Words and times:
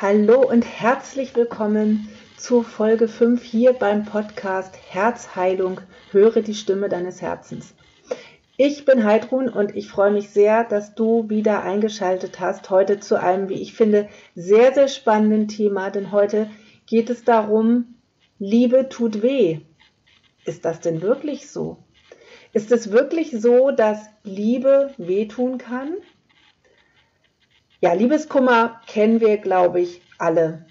Hallo 0.00 0.40
und 0.40 0.62
herzlich 0.62 1.36
willkommen 1.36 2.08
zu 2.36 2.64
Folge 2.64 3.06
5 3.06 3.40
hier 3.44 3.72
beim 3.74 4.04
Podcast 4.04 4.74
Herzheilung. 4.88 5.80
Höre 6.10 6.42
die 6.42 6.54
Stimme 6.54 6.88
deines 6.88 7.22
Herzens. 7.22 7.76
Ich 8.56 8.84
bin 8.84 9.04
Heidrun 9.04 9.48
und 9.48 9.76
ich 9.76 9.88
freue 9.88 10.10
mich 10.10 10.30
sehr, 10.30 10.64
dass 10.64 10.96
du 10.96 11.30
wieder 11.30 11.62
eingeschaltet 11.62 12.40
hast 12.40 12.70
heute 12.70 12.98
zu 12.98 13.20
einem, 13.20 13.48
wie 13.48 13.62
ich 13.62 13.74
finde, 13.74 14.08
sehr, 14.34 14.74
sehr 14.74 14.88
spannenden 14.88 15.46
Thema, 15.46 15.90
denn 15.90 16.10
heute 16.10 16.50
geht 16.86 17.08
es 17.08 17.22
darum, 17.22 17.94
Liebe 18.40 18.88
tut 18.88 19.22
weh. 19.22 19.60
Ist 20.44 20.64
das 20.64 20.80
denn 20.80 21.02
wirklich 21.02 21.48
so? 21.48 21.78
Ist 22.52 22.72
es 22.72 22.90
wirklich 22.90 23.30
so, 23.30 23.70
dass 23.70 24.10
Liebe 24.24 24.92
wehtun 24.98 25.56
kann? 25.56 25.94
Ja, 27.84 27.92
Liebeskummer 27.92 28.80
kennen 28.86 29.20
wir, 29.20 29.36
glaube 29.36 29.78
ich, 29.78 30.00
alle. 30.16 30.64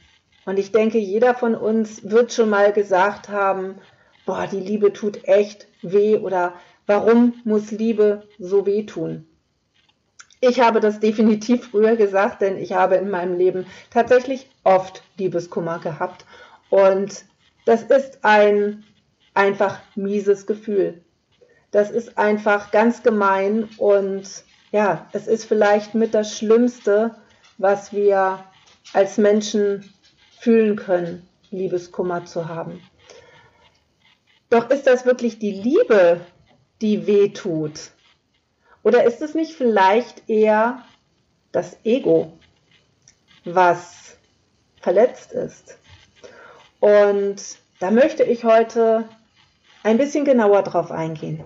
Und 0.46 0.58
ich 0.58 0.72
denke, 0.72 0.98
jeder 0.98 1.36
von 1.36 1.54
uns 1.54 2.10
wird 2.10 2.34
schon 2.34 2.50
mal 2.50 2.74
gesagt 2.74 3.30
haben, 3.30 3.76
boah, 4.26 4.48
die 4.48 4.60
Liebe 4.60 4.94
tut 4.94 5.26
echt 5.26 5.68
weh 5.84 6.18
oder 6.18 6.56
warum 6.88 7.36
muss 7.44 7.70
Liebe 7.70 8.28
so 8.40 8.66
wehtun? 8.66 9.28
Ich 10.42 10.60
habe 10.60 10.80
das 10.80 11.00
definitiv 11.00 11.70
früher 11.70 11.98
gesagt, 11.98 12.42
denn 12.42 12.58
ich 12.58 12.74
habe 12.74 12.96
in 12.96 13.12
meinem 13.12 13.38
Leben 13.38 13.68
tatsächlich 13.92 14.50
oft 14.64 15.04
Liebeskummer 15.16 15.78
gehabt. 15.78 16.26
Und 16.72 17.26
das 17.66 17.84
ist 17.84 18.26
ein 18.26 18.86
einfach 19.36 19.82
mieses 19.94 20.48
Gefühl. 20.48 21.04
Das 21.70 21.92
ist 21.92 22.18
einfach 22.18 22.72
ganz 22.72 23.04
gemein 23.04 23.70
und 23.78 24.46
ja, 24.74 25.08
es 25.12 25.28
ist 25.28 25.46
vielleicht 25.46 25.94
mit 25.94 26.16
das 26.16 26.36
Schlimmste, 26.36 27.16
was 27.60 27.94
wir 27.94 28.44
als 28.92 29.18
Menschen 29.20 29.94
fühlen 30.40 30.76
können, 30.76 31.30
Liebeskummer 31.52 32.26
zu 32.26 32.50
haben. 32.50 32.82
Doch 34.50 34.72
ist 34.72 34.88
das 34.88 35.06
wirklich 35.06 35.38
die 35.38 35.52
Liebe, 35.52 36.22
die 36.82 37.06
weh 37.06 37.30
tut? 37.30 37.92
Oder 38.82 39.04
ist 39.04 39.22
es 39.22 39.36
nicht 39.36 39.54
vielleicht 39.54 40.28
eher 40.28 40.84
das 41.52 41.78
Ego, 41.84 42.34
was 43.46 44.18
verletzt 44.82 45.34
ist? 45.34 45.78
Und 46.80 47.60
da 47.80 47.92
möchte 47.92 48.24
ich 48.24 48.44
heute 48.44 49.08
ein 49.84 50.00
bisschen 50.00 50.26
genauer 50.26 50.64
drauf 50.64 50.90
eingehen. 50.90 51.44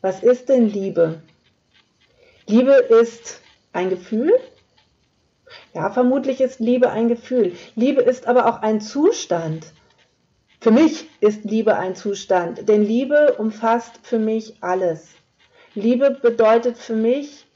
Was 0.00 0.22
ist 0.22 0.48
denn 0.48 0.68
Liebe? 0.68 1.20
Liebe 2.50 2.72
ist 2.72 3.40
ein 3.72 3.90
Gefühl. 3.90 4.32
Ja, 5.72 5.88
vermutlich 5.90 6.40
ist 6.40 6.58
Liebe 6.58 6.90
ein 6.90 7.06
Gefühl. 7.06 7.54
Liebe 7.76 8.00
ist 8.00 8.26
aber 8.26 8.46
auch 8.46 8.60
ein 8.62 8.80
Zustand. 8.80 9.72
Für 10.60 10.72
mich 10.72 11.08
ist 11.20 11.44
Liebe 11.44 11.76
ein 11.76 11.94
Zustand, 11.94 12.68
denn 12.68 12.82
Liebe 12.82 13.34
umfasst 13.38 14.00
für 14.02 14.18
mich 14.18 14.56
alles. 14.62 15.10
Liebe 15.74 16.10
bedeutet 16.10 16.76
für 16.76 16.96
mich 16.96 17.46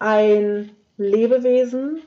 ein 0.00 0.72
Lebewesen 0.96 2.02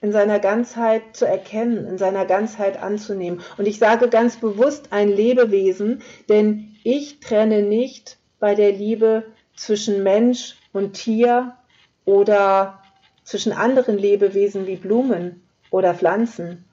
in 0.00 0.10
seiner 0.10 0.40
Ganzheit 0.40 1.02
zu 1.12 1.24
erkennen, 1.24 1.86
in 1.86 1.98
seiner 1.98 2.26
Ganzheit 2.26 2.82
anzunehmen. 2.82 3.42
Und 3.58 3.68
ich 3.68 3.78
sage 3.78 4.08
ganz 4.08 4.38
bewusst 4.38 4.88
ein 4.90 5.08
Lebewesen, 5.08 6.02
denn 6.28 6.74
ich 6.82 7.20
trenne 7.20 7.62
nicht 7.62 8.18
bei 8.40 8.56
der 8.56 8.72
Liebe 8.72 9.22
zwischen 9.54 10.02
Mensch 10.02 10.56
und 10.72 10.94
Tier 10.94 11.56
oder 12.04 12.82
zwischen 13.24 13.52
anderen 13.52 13.98
Lebewesen 13.98 14.66
wie 14.66 14.76
Blumen 14.76 15.42
oder 15.70 15.94
Pflanzen. 15.94 16.64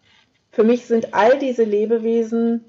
Für 0.52 0.64
mich 0.64 0.86
sind 0.86 1.14
all 1.14 1.38
diese 1.38 1.64
Lebewesen 1.64 2.66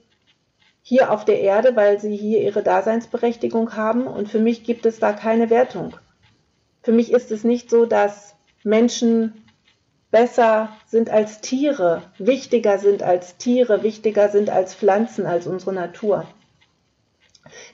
hier 0.82 1.10
auf 1.10 1.24
der 1.24 1.40
Erde, 1.40 1.76
weil 1.76 2.00
sie 2.00 2.16
hier 2.16 2.40
ihre 2.40 2.62
Daseinsberechtigung 2.62 3.76
haben 3.76 4.06
und 4.06 4.28
für 4.28 4.38
mich 4.38 4.64
gibt 4.64 4.86
es 4.86 4.98
da 4.98 5.12
keine 5.12 5.50
Wertung. 5.50 5.96
Für 6.82 6.92
mich 6.92 7.12
ist 7.12 7.30
es 7.30 7.44
nicht 7.44 7.70
so, 7.70 7.86
dass 7.86 8.34
Menschen 8.64 9.44
besser 10.10 10.70
sind 10.86 11.10
als 11.10 11.40
Tiere, 11.40 12.02
wichtiger 12.18 12.78
sind 12.78 13.02
als 13.02 13.36
Tiere, 13.36 13.82
wichtiger 13.82 14.28
sind 14.28 14.50
als 14.50 14.74
Pflanzen, 14.74 15.26
als 15.26 15.46
unsere 15.46 15.72
Natur. 15.72 16.26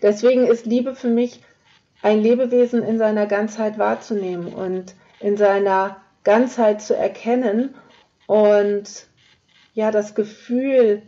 Deswegen 0.03 0.47
ist 0.47 0.67
Liebe 0.67 0.95
für 0.95 1.09
mich 1.09 1.41
ein 2.07 2.23
Lebewesen 2.23 2.85
in 2.85 2.99
seiner 2.99 3.27
Ganzheit 3.27 3.79
wahrzunehmen 3.79 4.55
und 4.55 4.95
in 5.19 5.37
seiner 5.37 5.97
Ganzheit 6.23 6.81
zu 6.81 6.95
erkennen 6.95 7.75
und 8.29 9.09
ja, 9.75 9.91
das 9.91 10.15
Gefühl 10.15 11.03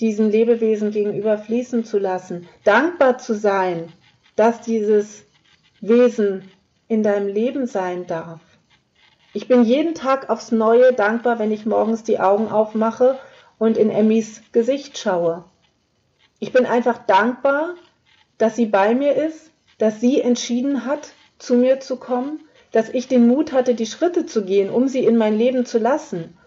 diesem 0.00 0.30
Lebewesen 0.30 0.92
gegenüber 0.92 1.36
fließen 1.36 1.84
zu 1.84 1.98
lassen, 1.98 2.48
dankbar 2.64 3.18
zu 3.18 3.34
sein, 3.34 3.92
dass 4.34 4.62
dieses 4.62 5.26
Wesen 5.82 6.48
in 6.88 7.02
deinem 7.02 7.28
Leben 7.28 7.66
sein 7.66 8.06
darf. 8.06 8.40
Ich 9.34 9.46
bin 9.46 9.64
jeden 9.64 9.94
Tag 9.94 10.30
aufs 10.30 10.52
Neue 10.52 10.94
dankbar, 10.94 11.38
wenn 11.38 11.52
ich 11.52 11.66
morgens 11.66 12.02
die 12.02 12.18
Augen 12.18 12.48
aufmache 12.48 13.18
und 13.58 13.76
in 13.76 13.90
Emmys 13.90 14.40
Gesicht 14.52 14.96
schaue. 14.96 15.44
Ich 16.38 16.50
bin 16.50 16.64
einfach 16.64 17.04
dankbar, 17.04 17.74
dass 18.40 18.56
sie 18.56 18.64
bei 18.64 18.94
mir 18.94 19.14
ist, 19.14 19.52
dass 19.76 20.00
sie 20.00 20.20
entschieden 20.20 20.86
hat, 20.86 21.12
zu 21.38 21.54
mir 21.54 21.80
zu 21.80 21.96
kommen, 21.96 22.40
dass 22.72 22.88
ich 22.88 23.06
den 23.06 23.26
Mut 23.28 23.52
hatte, 23.52 23.74
die 23.74 23.86
Schritte 23.86 24.24
zu 24.24 24.44
gehen, 24.44 24.70
um 24.70 24.88
sie 24.88 25.04
in 25.04 25.18
mein 25.18 25.36
Leben 25.36 25.66
zu 25.66 25.78
lassen 25.78 26.38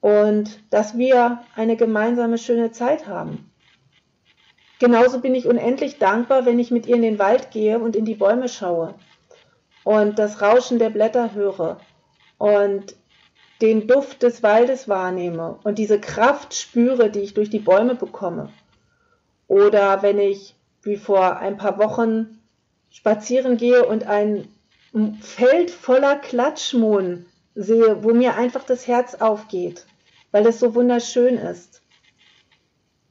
und 0.00 0.60
dass 0.70 0.98
wir 0.98 1.40
eine 1.54 1.76
gemeinsame 1.76 2.36
schöne 2.36 2.70
Zeit 2.70 3.06
haben. 3.06 3.50
Genauso 4.78 5.20
bin 5.20 5.34
ich 5.34 5.46
unendlich 5.46 5.98
dankbar, 5.98 6.44
wenn 6.44 6.58
ich 6.58 6.70
mit 6.70 6.86
ihr 6.86 6.96
in 6.96 7.02
den 7.02 7.18
Wald 7.18 7.50
gehe 7.50 7.78
und 7.78 7.96
in 7.96 8.04
die 8.04 8.14
Bäume 8.14 8.50
schaue 8.50 8.94
und 9.84 10.18
das 10.18 10.42
Rauschen 10.42 10.78
der 10.78 10.90
Blätter 10.90 11.32
höre 11.32 11.80
und 12.36 12.94
den 13.62 13.86
Duft 13.86 14.22
des 14.22 14.42
Waldes 14.42 14.86
wahrnehme 14.86 15.58
und 15.64 15.78
diese 15.78 15.98
Kraft 15.98 16.52
spüre, 16.52 17.08
die 17.08 17.20
ich 17.20 17.32
durch 17.32 17.48
die 17.48 17.58
Bäume 17.58 17.94
bekomme. 17.94 18.50
Oder 19.48 20.02
wenn 20.02 20.18
ich 20.18 20.56
wie 20.86 20.96
vor 20.96 21.38
ein 21.38 21.56
paar 21.56 21.78
Wochen 21.78 22.40
spazieren 22.90 23.56
gehe 23.56 23.84
und 23.86 24.04
ein 24.04 24.48
Feld 25.20 25.70
voller 25.70 26.16
Klatschmohn 26.16 27.26
sehe, 27.54 28.02
wo 28.02 28.14
mir 28.14 28.36
einfach 28.36 28.64
das 28.64 28.86
Herz 28.86 29.16
aufgeht, 29.16 29.86
weil 30.30 30.46
es 30.46 30.58
so 30.58 30.74
wunderschön 30.74 31.36
ist. 31.36 31.82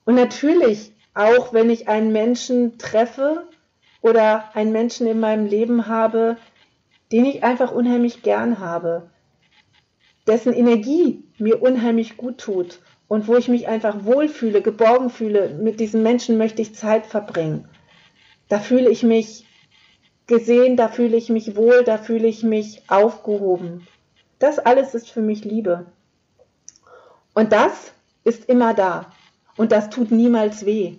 Und 0.05 0.15
natürlich, 0.15 0.93
auch 1.13 1.53
wenn 1.53 1.69
ich 1.69 1.87
einen 1.87 2.11
Menschen 2.11 2.77
treffe 2.77 3.47
oder 4.01 4.55
einen 4.55 4.71
Menschen 4.71 5.07
in 5.07 5.19
meinem 5.19 5.45
Leben 5.45 5.87
habe, 5.87 6.37
den 7.11 7.25
ich 7.25 7.43
einfach 7.43 7.71
unheimlich 7.71 8.23
gern 8.23 8.59
habe, 8.59 9.09
dessen 10.27 10.53
Energie 10.53 11.23
mir 11.37 11.61
unheimlich 11.61 12.17
gut 12.17 12.39
tut 12.39 12.79
und 13.07 13.27
wo 13.27 13.35
ich 13.35 13.47
mich 13.47 13.67
einfach 13.67 14.03
wohlfühle, 14.03 14.61
geborgen 14.61 15.09
fühle, 15.09 15.49
mit 15.49 15.79
diesen 15.79 16.03
Menschen 16.03 16.38
möchte 16.38 16.61
ich 16.61 16.75
Zeit 16.75 17.05
verbringen. 17.05 17.67
Da 18.49 18.59
fühle 18.59 18.89
ich 18.89 19.03
mich 19.03 19.45
gesehen, 20.27 20.75
da 20.75 20.88
fühle 20.88 21.17
ich 21.17 21.29
mich 21.29 21.55
wohl, 21.55 21.83
da 21.83 21.97
fühle 21.97 22.27
ich 22.27 22.43
mich 22.43 22.83
aufgehoben. 22.89 23.88
Das 24.39 24.59
alles 24.59 24.95
ist 24.95 25.09
für 25.09 25.21
mich 25.21 25.43
Liebe. 25.43 25.85
Und 27.33 27.51
das 27.51 27.91
ist 28.23 28.49
immer 28.49 28.73
da. 28.73 29.11
Und 29.57 29.72
das 29.72 29.89
tut 29.89 30.11
niemals 30.11 30.66
weh. 30.66 30.95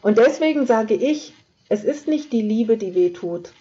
Und 0.00 0.18
deswegen 0.18 0.66
sage 0.66 0.94
ich, 0.94 1.34
es 1.68 1.84
ist 1.84 2.08
nicht 2.08 2.32
die 2.32 2.42
Liebe, 2.42 2.76
die 2.76 2.94
weh 2.94 3.10
tut, 3.10 3.52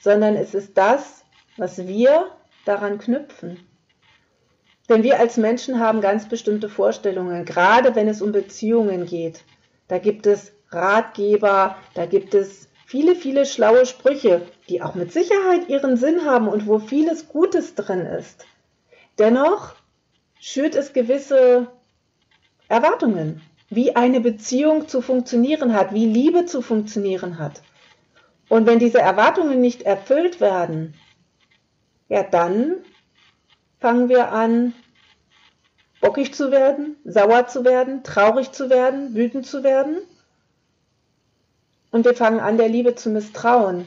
sondern 0.00 0.36
es 0.36 0.54
ist 0.54 0.76
das, 0.76 1.24
was 1.56 1.86
wir 1.86 2.28
daran 2.64 2.98
knüpfen. 2.98 3.58
Denn 4.88 5.02
wir 5.02 5.20
als 5.20 5.36
Menschen 5.36 5.78
haben 5.78 6.00
ganz 6.00 6.28
bestimmte 6.28 6.68
Vorstellungen, 6.68 7.44
gerade 7.44 7.94
wenn 7.94 8.08
es 8.08 8.20
um 8.20 8.32
Beziehungen 8.32 9.06
geht. 9.06 9.44
Da 9.88 9.98
gibt 9.98 10.26
es 10.26 10.52
Ratgeber, 10.70 11.76
da 11.94 12.06
gibt 12.06 12.34
es 12.34 12.68
viele, 12.86 13.14
viele 13.14 13.46
schlaue 13.46 13.86
Sprüche, 13.86 14.42
die 14.68 14.82
auch 14.82 14.94
mit 14.94 15.12
Sicherheit 15.12 15.68
ihren 15.68 15.96
Sinn 15.96 16.24
haben 16.24 16.48
und 16.48 16.66
wo 16.66 16.78
vieles 16.78 17.28
Gutes 17.28 17.74
drin 17.74 18.06
ist. 18.06 18.44
Dennoch 19.18 19.74
schürt 20.40 20.74
es 20.74 20.92
gewisse 20.92 21.68
Erwartungen, 22.68 23.42
wie 23.70 23.96
eine 23.96 24.20
Beziehung 24.20 24.88
zu 24.88 25.00
funktionieren 25.00 25.74
hat, 25.74 25.94
wie 25.94 26.06
Liebe 26.06 26.46
zu 26.46 26.60
funktionieren 26.62 27.38
hat. 27.38 27.62
Und 28.48 28.66
wenn 28.66 28.78
diese 28.78 29.00
Erwartungen 29.00 29.60
nicht 29.60 29.82
erfüllt 29.82 30.40
werden, 30.40 30.94
ja, 32.08 32.22
dann 32.22 32.76
fangen 33.82 34.08
wir 34.08 34.30
an, 34.30 34.74
bockig 36.00 36.32
zu 36.32 36.52
werden, 36.52 36.96
sauer 37.04 37.48
zu 37.48 37.64
werden, 37.64 38.04
traurig 38.04 38.52
zu 38.52 38.70
werden, 38.70 39.14
wütend 39.16 39.44
zu 39.44 39.64
werden. 39.64 39.98
Und 41.90 42.04
wir 42.04 42.14
fangen 42.14 42.38
an, 42.38 42.58
der 42.58 42.68
Liebe 42.68 42.94
zu 42.94 43.10
misstrauen. 43.10 43.84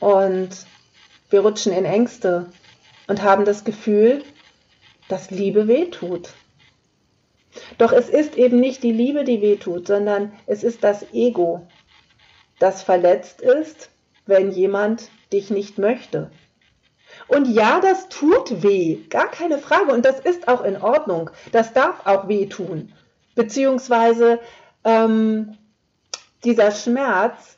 Und 0.00 0.50
wir 1.30 1.40
rutschen 1.40 1.72
in 1.72 1.84
Ängste 1.84 2.50
und 3.06 3.22
haben 3.22 3.44
das 3.44 3.62
Gefühl, 3.62 4.24
dass 5.08 5.30
Liebe 5.30 5.68
wehtut. 5.68 6.30
Doch 7.78 7.92
es 7.92 8.08
ist 8.08 8.34
eben 8.36 8.58
nicht 8.58 8.82
die 8.82 8.92
Liebe, 8.92 9.22
die 9.22 9.40
wehtut, 9.40 9.86
sondern 9.86 10.32
es 10.46 10.64
ist 10.64 10.82
das 10.82 11.06
Ego, 11.12 11.68
das 12.58 12.82
verletzt 12.82 13.42
ist, 13.42 13.90
wenn 14.26 14.50
jemand 14.50 15.08
dich 15.32 15.50
nicht 15.50 15.78
möchte. 15.78 16.32
Und 17.28 17.46
ja, 17.48 17.80
das 17.80 18.08
tut 18.08 18.62
weh, 18.62 18.98
gar 19.08 19.30
keine 19.30 19.58
Frage. 19.58 19.92
Und 19.92 20.04
das 20.04 20.20
ist 20.20 20.48
auch 20.48 20.62
in 20.62 20.80
Ordnung. 20.80 21.30
Das 21.52 21.72
darf 21.72 22.06
auch 22.06 22.28
weh 22.28 22.46
tun. 22.46 22.92
Beziehungsweise 23.34 24.40
ähm, 24.84 25.56
dieser 26.44 26.70
Schmerz 26.70 27.56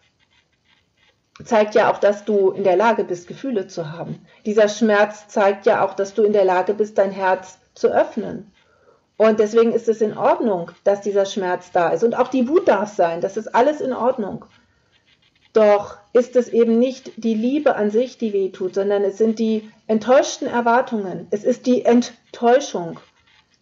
zeigt 1.44 1.74
ja 1.74 1.90
auch, 1.90 1.98
dass 1.98 2.24
du 2.24 2.50
in 2.50 2.62
der 2.62 2.76
Lage 2.76 3.04
bist, 3.04 3.26
Gefühle 3.26 3.66
zu 3.66 3.90
haben. 3.90 4.24
Dieser 4.46 4.68
Schmerz 4.68 5.26
zeigt 5.28 5.66
ja 5.66 5.84
auch, 5.84 5.94
dass 5.94 6.14
du 6.14 6.22
in 6.22 6.32
der 6.32 6.44
Lage 6.44 6.74
bist, 6.74 6.98
dein 6.98 7.10
Herz 7.10 7.58
zu 7.74 7.88
öffnen. 7.88 8.52
Und 9.16 9.40
deswegen 9.40 9.72
ist 9.72 9.88
es 9.88 10.00
in 10.00 10.16
Ordnung, 10.16 10.70
dass 10.84 11.00
dieser 11.00 11.24
Schmerz 11.24 11.70
da 11.72 11.88
ist. 11.88 12.04
Und 12.04 12.14
auch 12.14 12.28
die 12.28 12.48
Wut 12.48 12.68
darf 12.68 12.94
sein. 12.94 13.20
Das 13.20 13.36
ist 13.36 13.54
alles 13.54 13.80
in 13.80 13.92
Ordnung. 13.92 14.44
Doch 15.54 15.98
ist 16.12 16.34
es 16.34 16.48
eben 16.48 16.80
nicht 16.80 17.12
die 17.16 17.34
Liebe 17.34 17.76
an 17.76 17.90
sich, 17.90 18.18
die 18.18 18.32
weh 18.32 18.50
tut, 18.50 18.74
sondern 18.74 19.04
es 19.04 19.18
sind 19.18 19.38
die 19.38 19.70
enttäuschten 19.86 20.48
Erwartungen. 20.48 21.28
Es 21.30 21.44
ist 21.44 21.66
die 21.66 21.84
Enttäuschung, 21.84 22.98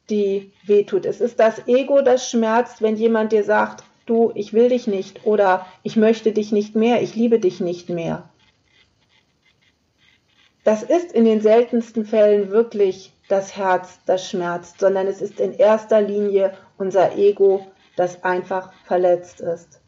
die 0.09 0.51
weh 0.65 0.85
tut. 0.85 1.05
Es 1.05 1.21
ist 1.21 1.39
das 1.39 1.69
Ego, 1.69 2.01
das 2.01 2.29
schmerzt, 2.29 2.81
wenn 2.81 2.97
jemand 2.97 3.33
dir 3.33 3.45
sagt, 3.45 3.85
du, 4.07 4.33
ich 4.35 4.55
will 4.55 4.71
dich 4.71 4.87
nicht 4.87 5.27
oder 5.27 5.67
ich 5.83 5.97
möchte 5.97 6.33
dich 6.33 6.51
nicht 6.51 6.75
mehr, 6.75 7.03
ich 7.03 7.15
liebe 7.15 7.39
dich 7.39 7.61
nicht 7.61 7.91
mehr. 7.91 8.29
Das 10.65 10.83
ist 10.83 11.13
in 11.13 11.27
den 11.27 11.43
seltensten 11.43 12.07
Fällen 12.07 12.51
wirklich 12.51 13.13
das 13.29 13.55
Herz, 13.55 13.99
das 14.07 14.27
schmerzt, 14.27 14.81
sondern 14.81 15.07
es 15.09 15.21
ist 15.21 15.41
in 15.41 15.53
erster 15.53 16.01
Linie 16.01 16.55
unser 16.79 17.19
Ego, 17.19 17.67
das 17.97 18.25
einfach 18.25 18.73
verletzt 18.85 19.43
ist 19.43 19.82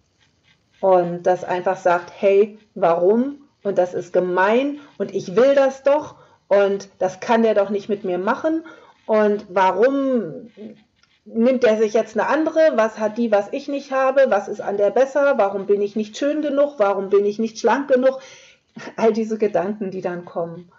und 0.85 1.23
das 1.23 1.45
einfach 1.45 1.79
sagt, 1.79 2.13
hey, 2.15 2.59
warum? 2.75 3.37
Und 3.63 3.79
das 3.79 3.95
ist 3.95 4.13
gemein 4.13 4.81
und 4.99 5.15
ich 5.15 5.35
will 5.35 5.55
das 5.55 5.83
doch 5.83 6.17
und 6.47 6.91
das 6.99 7.21
kann 7.21 7.43
der 7.43 7.55
doch 7.55 7.71
nicht 7.71 7.89
mit 7.89 8.05
mir 8.05 8.19
machen. 8.19 8.67
Und 9.07 9.47
warum 9.49 10.51
nimmt 11.25 11.63
der 11.63 11.79
sich 11.79 11.95
jetzt 11.95 12.19
eine 12.19 12.29
andere? 12.29 12.73
Was 12.75 12.99
hat 12.99 13.17
die, 13.17 13.33
was 13.33 13.49
ich 13.53 13.67
nicht 13.67 13.93
habe? 13.93 14.27
Was 14.29 14.47
ist 14.47 14.61
an 14.61 14.77
der 14.77 14.91
besser? 14.91 15.39
Warum 15.39 15.65
bin 15.65 15.81
ich 15.81 15.97
nicht 15.97 16.19
schön 16.19 16.43
genug? 16.43 16.75
Warum 16.77 17.09
bin 17.09 17.25
ich 17.25 17.39
nicht 17.39 17.59
schlank 17.59 17.89
genug? 17.89 18.21
All 18.97 19.15
diese 19.15 19.39
Gedanken, 19.39 19.91
die 19.91 20.03
dann 20.03 20.27
kommen. 20.27 20.71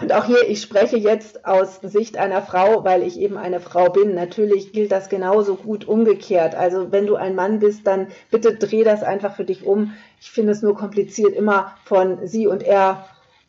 Und 0.00 0.14
auch 0.14 0.24
hier, 0.24 0.48
ich 0.48 0.62
spreche 0.62 0.96
jetzt 0.96 1.44
aus 1.44 1.80
Sicht 1.82 2.16
einer 2.16 2.40
Frau, 2.40 2.84
weil 2.84 3.02
ich 3.02 3.20
eben 3.20 3.36
eine 3.36 3.60
Frau 3.60 3.90
bin. 3.90 4.14
Natürlich 4.14 4.72
gilt 4.72 4.92
das 4.92 5.10
genauso 5.10 5.56
gut 5.56 5.86
umgekehrt. 5.86 6.54
Also 6.54 6.90
wenn 6.90 7.06
du 7.06 7.16
ein 7.16 7.34
Mann 7.34 7.58
bist, 7.58 7.86
dann 7.86 8.08
bitte 8.30 8.54
dreh 8.54 8.82
das 8.82 9.02
einfach 9.02 9.36
für 9.36 9.44
dich 9.44 9.66
um. 9.66 9.92
Ich 10.20 10.30
finde 10.30 10.52
es 10.52 10.62
nur 10.62 10.74
kompliziert, 10.74 11.34
immer 11.34 11.74
von 11.84 12.26
sie 12.26 12.46
und 12.46 12.62
er 12.62 13.04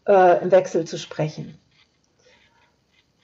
äh, 0.05 0.43
im 0.43 0.51
Wechsel 0.51 0.85
zu 0.85 0.97
sprechen. 0.97 1.57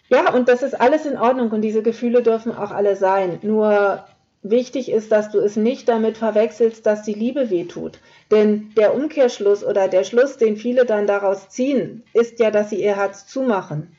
Ja, 0.10 0.34
und 0.34 0.48
das 0.48 0.64
ist 0.64 0.80
alles 0.80 1.06
in 1.06 1.18
Ordnung 1.18 1.52
und 1.52 1.62
diese 1.62 1.84
Gefühle 1.84 2.24
dürfen 2.24 2.56
auch 2.56 2.72
alle 2.72 2.96
sein. 2.96 3.40
Nur 3.42 4.06
Wichtig 4.50 4.92
ist, 4.92 5.12
dass 5.12 5.32
du 5.32 5.40
es 5.40 5.56
nicht 5.56 5.90
damit 5.90 6.18
verwechselst, 6.18 6.86
dass 6.86 7.04
die 7.04 7.14
Liebe 7.14 7.50
wehtut. 7.50 8.00
Denn 8.32 8.72
der 8.76 8.94
Umkehrschluss 8.94 9.64
oder 9.64 9.88
der 9.88 10.04
Schluss, 10.04 10.38
den 10.38 10.58
viele 10.58 10.86
dann 10.86 11.08
daraus 11.08 11.50
ziehen, 11.50 12.04
ist 12.14 12.40
ja, 12.40 12.52
dass 12.52 12.70
sie 12.70 12.82
ihr 12.82 12.96
Herz 12.96 13.28
zumachen. 13.28 13.96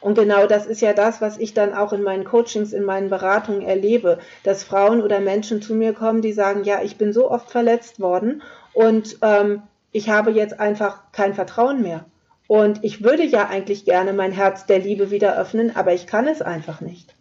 Und 0.00 0.18
genau 0.18 0.46
das 0.46 0.66
ist 0.66 0.82
ja 0.82 0.92
das, 0.92 1.20
was 1.20 1.38
ich 1.38 1.54
dann 1.54 1.72
auch 1.72 1.92
in 1.92 2.02
meinen 2.02 2.24
Coachings, 2.24 2.72
in 2.72 2.84
meinen 2.84 3.08
Beratungen 3.08 3.62
erlebe, 3.62 4.18
dass 4.42 4.62
Frauen 4.62 5.02
oder 5.02 5.18
Menschen 5.20 5.62
zu 5.62 5.74
mir 5.74 5.94
kommen, 5.94 6.20
die 6.20 6.34
sagen, 6.34 6.64
ja, 6.64 6.82
ich 6.82 6.96
bin 6.98 7.12
so 7.12 7.30
oft 7.30 7.50
verletzt 7.50 8.00
worden 8.00 8.42
und 8.74 9.16
ähm, 9.22 9.62
ich 9.92 10.10
habe 10.10 10.30
jetzt 10.30 10.60
einfach 10.60 11.10
kein 11.12 11.32
Vertrauen 11.32 11.80
mehr. 11.80 12.04
Und 12.46 12.84
ich 12.84 13.02
würde 13.02 13.24
ja 13.24 13.48
eigentlich 13.48 13.86
gerne 13.86 14.12
mein 14.12 14.32
Herz 14.32 14.66
der 14.66 14.78
Liebe 14.78 15.10
wieder 15.10 15.38
öffnen, 15.38 15.74
aber 15.74 15.94
ich 15.94 16.06
kann 16.06 16.28
es 16.28 16.42
einfach 16.42 16.82
nicht. 16.82 17.14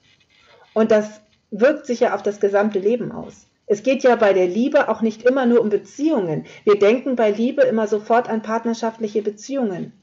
Und 0.74 0.92
das 0.92 1.22
wirkt 1.54 1.86
sich 1.86 2.02
ja 2.02 2.16
auf 2.16 2.24
das 2.24 2.40
gesamte 2.40 2.80
Leben 2.80 3.12
aus. 3.12 3.48
Es 3.66 3.84
geht 3.84 4.04
ja 4.04 4.16
bei 4.16 4.34
der 4.34 4.48
Liebe 4.48 4.90
auch 4.90 5.02
nicht 5.02 5.24
immer 5.24 5.46
nur 5.46 5.62
um 5.62 5.70
Beziehungen. 5.70 6.46
Wir 6.66 6.78
denken 6.78 7.16
bei 7.16 7.32
Liebe 7.32 7.62
immer 7.62 7.88
sofort 7.88 8.28
an 8.30 8.42
partnerschaftliche 8.42 9.22
Beziehungen. 9.22 9.94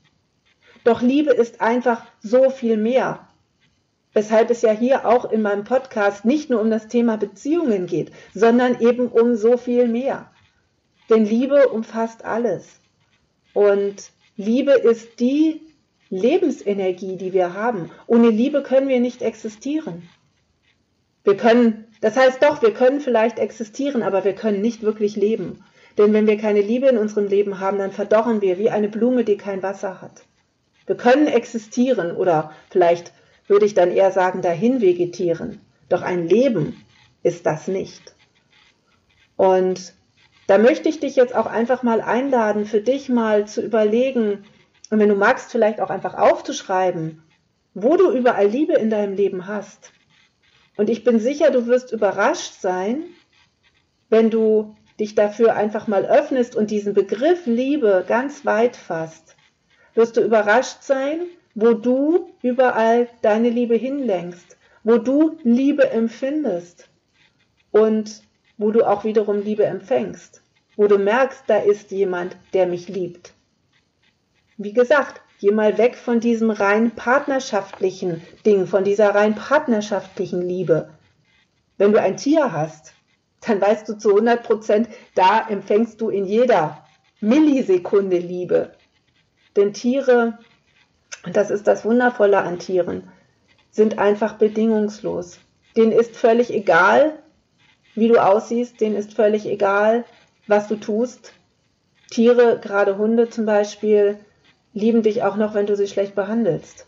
Doch 0.84 1.02
Liebe 1.02 1.32
ist 1.32 1.60
einfach 1.60 2.06
so 2.20 2.48
viel 2.48 2.76
mehr. 2.76 3.28
Weshalb 4.14 4.50
es 4.50 4.62
ja 4.62 4.72
hier 4.72 5.06
auch 5.06 5.30
in 5.30 5.42
meinem 5.42 5.64
Podcast 5.64 6.24
nicht 6.24 6.50
nur 6.50 6.60
um 6.60 6.70
das 6.70 6.88
Thema 6.88 7.16
Beziehungen 7.16 7.86
geht, 7.86 8.12
sondern 8.34 8.80
eben 8.80 9.08
um 9.08 9.34
so 9.34 9.56
viel 9.56 9.88
mehr. 9.88 10.30
Denn 11.10 11.24
Liebe 11.24 11.68
umfasst 11.68 12.24
alles. 12.24 12.80
Und 13.52 14.10
Liebe 14.36 14.72
ist 14.72 15.20
die 15.20 15.60
Lebensenergie, 16.08 17.16
die 17.16 17.32
wir 17.32 17.54
haben. 17.54 17.90
Ohne 18.06 18.30
Liebe 18.30 18.62
können 18.62 18.88
wir 18.88 19.00
nicht 19.00 19.20
existieren. 19.20 20.08
Wir 21.30 21.36
können, 21.36 21.86
das 22.00 22.16
heißt 22.16 22.42
doch, 22.42 22.60
wir 22.60 22.74
können 22.74 23.00
vielleicht 23.00 23.38
existieren, 23.38 24.02
aber 24.02 24.24
wir 24.24 24.34
können 24.34 24.60
nicht 24.60 24.82
wirklich 24.82 25.14
leben. 25.14 25.62
Denn 25.96 26.12
wenn 26.12 26.26
wir 26.26 26.36
keine 26.36 26.60
Liebe 26.60 26.88
in 26.88 26.98
unserem 26.98 27.28
Leben 27.28 27.60
haben, 27.60 27.78
dann 27.78 27.92
verdorren 27.92 28.40
wir 28.40 28.58
wie 28.58 28.70
eine 28.70 28.88
Blume, 28.88 29.22
die 29.22 29.36
kein 29.36 29.62
Wasser 29.62 30.02
hat. 30.02 30.24
Wir 30.86 30.96
können 30.96 31.28
existieren 31.28 32.16
oder 32.16 32.50
vielleicht 32.68 33.12
würde 33.46 33.64
ich 33.64 33.74
dann 33.74 33.92
eher 33.92 34.10
sagen, 34.10 34.42
dahin 34.42 34.80
vegetieren. 34.80 35.60
Doch 35.88 36.02
ein 36.02 36.26
Leben 36.26 36.84
ist 37.22 37.46
das 37.46 37.68
nicht. 37.68 38.16
Und 39.36 39.94
da 40.48 40.58
möchte 40.58 40.88
ich 40.88 40.98
dich 40.98 41.14
jetzt 41.14 41.36
auch 41.36 41.46
einfach 41.46 41.84
mal 41.84 42.00
einladen, 42.00 42.66
für 42.66 42.80
dich 42.80 43.08
mal 43.08 43.46
zu 43.46 43.62
überlegen 43.62 44.46
und 44.90 44.98
wenn 44.98 45.08
du 45.08 45.14
magst, 45.14 45.52
vielleicht 45.52 45.80
auch 45.80 45.90
einfach 45.90 46.14
aufzuschreiben, 46.14 47.22
wo 47.72 47.96
du 47.96 48.10
überall 48.10 48.48
Liebe 48.48 48.72
in 48.72 48.90
deinem 48.90 49.14
Leben 49.14 49.46
hast. 49.46 49.92
Und 50.80 50.88
ich 50.88 51.04
bin 51.04 51.20
sicher, 51.20 51.50
du 51.50 51.66
wirst 51.66 51.92
überrascht 51.92 52.54
sein, 52.58 53.02
wenn 54.08 54.30
du 54.30 54.74
dich 54.98 55.14
dafür 55.14 55.54
einfach 55.54 55.88
mal 55.88 56.06
öffnest 56.06 56.56
und 56.56 56.70
diesen 56.70 56.94
Begriff 56.94 57.44
Liebe 57.44 58.02
ganz 58.08 58.46
weit 58.46 58.76
fasst. 58.76 59.36
Wirst 59.92 60.16
du 60.16 60.22
überrascht 60.22 60.78
sein, 60.80 61.26
wo 61.54 61.74
du 61.74 62.30
überall 62.40 63.08
deine 63.20 63.50
Liebe 63.50 63.74
hinlenkst, 63.74 64.56
wo 64.82 64.96
du 64.96 65.36
Liebe 65.42 65.90
empfindest 65.90 66.88
und 67.72 68.22
wo 68.56 68.70
du 68.70 68.88
auch 68.88 69.04
wiederum 69.04 69.42
Liebe 69.42 69.66
empfängst, 69.66 70.42
wo 70.76 70.86
du 70.86 70.96
merkst, 70.96 71.44
da 71.46 71.58
ist 71.58 71.90
jemand, 71.90 72.38
der 72.54 72.66
mich 72.66 72.88
liebt. 72.88 73.34
Wie 74.56 74.72
gesagt, 74.72 75.20
Geh 75.40 75.52
mal 75.52 75.78
weg 75.78 75.96
von 75.96 76.20
diesem 76.20 76.50
rein 76.50 76.90
partnerschaftlichen 76.90 78.20
Ding, 78.44 78.66
von 78.66 78.84
dieser 78.84 79.14
rein 79.14 79.34
partnerschaftlichen 79.34 80.42
Liebe. 80.42 80.90
Wenn 81.78 81.92
du 81.92 82.00
ein 82.00 82.18
Tier 82.18 82.52
hast, 82.52 82.92
dann 83.40 83.58
weißt 83.58 83.88
du 83.88 83.96
zu 83.96 84.10
100 84.10 84.42
Prozent, 84.42 84.88
da 85.14 85.48
empfängst 85.48 85.98
du 85.98 86.10
in 86.10 86.26
jeder 86.26 86.84
Millisekunde 87.22 88.18
Liebe. 88.18 88.72
Denn 89.56 89.72
Tiere, 89.72 90.38
und 91.24 91.34
das 91.34 91.50
ist 91.50 91.66
das 91.66 91.86
Wundervolle 91.86 92.42
an 92.42 92.58
Tieren, 92.58 93.04
sind 93.70 93.98
einfach 93.98 94.34
bedingungslos. 94.34 95.38
Denen 95.74 95.92
ist 95.92 96.18
völlig 96.18 96.52
egal, 96.52 97.18
wie 97.94 98.08
du 98.08 98.22
aussiehst, 98.22 98.78
denen 98.78 98.96
ist 98.96 99.14
völlig 99.14 99.46
egal, 99.46 100.04
was 100.46 100.68
du 100.68 100.76
tust. 100.76 101.32
Tiere, 102.10 102.60
gerade 102.60 102.98
Hunde 102.98 103.30
zum 103.30 103.46
Beispiel, 103.46 104.18
lieben 104.72 105.02
dich 105.02 105.22
auch 105.22 105.36
noch, 105.36 105.54
wenn 105.54 105.66
du 105.66 105.76
sie 105.76 105.86
schlecht 105.86 106.14
behandelst. 106.14 106.86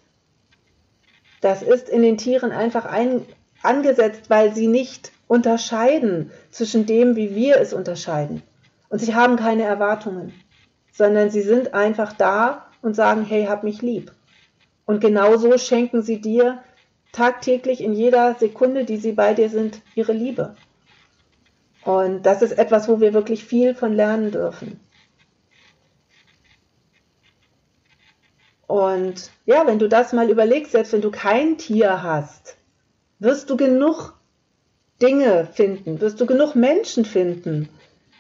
Das 1.41 1.63
ist 1.63 1.89
in 1.89 2.03
den 2.03 2.19
Tieren 2.19 2.53
einfach 2.53 2.85
ein, 2.85 3.27
angesetzt, 3.63 4.31
weil 4.31 4.55
sie 4.55 4.69
nicht 4.69 5.13
unterscheiden 5.27 6.31
zwischen 6.51 6.87
dem, 6.87 7.17
wie 7.17 7.35
wir 7.35 7.57
es 7.57 7.73
unterscheiden. 7.73 8.43
Und 8.89 9.01
sie 9.01 9.15
haben 9.15 9.37
keine 9.37 9.63
Erwartungen, 9.63 10.33
sondern 10.93 11.31
sie 11.31 11.43
sind 11.43 11.75
einfach 11.75 12.13
da 12.13 12.67
und 12.83 12.95
sagen, 12.95 13.25
hey, 13.25 13.47
hab 13.47 13.65
mich 13.65 13.83
lieb. 13.83 14.13
Und 14.85 15.01
genauso 15.01 15.57
schenken 15.59 16.03
sie 16.03 16.21
dir 16.21 16.63
tagtäglich 17.13 17.83
in 17.83 17.93
jeder 17.93 18.35
Sekunde, 18.35 18.85
die 18.85 18.97
sie 18.97 19.13
bei 19.13 19.35
dir 19.35 19.49
sind, 19.49 19.81
ihre 19.95 20.13
Liebe. 20.13 20.55
Und 21.85 22.27
das 22.27 22.43
ist 22.43 22.59
etwas, 22.59 22.89
wo 22.89 23.01
wir 23.01 23.13
wirklich 23.13 23.45
viel 23.45 23.75
von 23.75 23.95
lernen 23.95 24.31
dürfen. 24.31 24.81
Und 28.73 29.31
ja, 29.45 29.67
wenn 29.67 29.79
du 29.79 29.87
das 29.87 30.15
mal 30.15 30.31
überlegst, 30.31 30.73
selbst 30.73 30.95
wenn 30.95 31.03
du 31.03 31.11
kein 31.11 31.59
Tier 31.59 32.03
hast, 32.03 32.57
wirst 33.19 33.51
du 33.51 33.59
genug 33.59 34.15
Dinge 35.03 35.47
finden, 35.53 36.01
wirst 36.01 36.19
du 36.23 36.25
genug 36.25 36.55
Menschen 36.55 37.05
finden, 37.05 37.69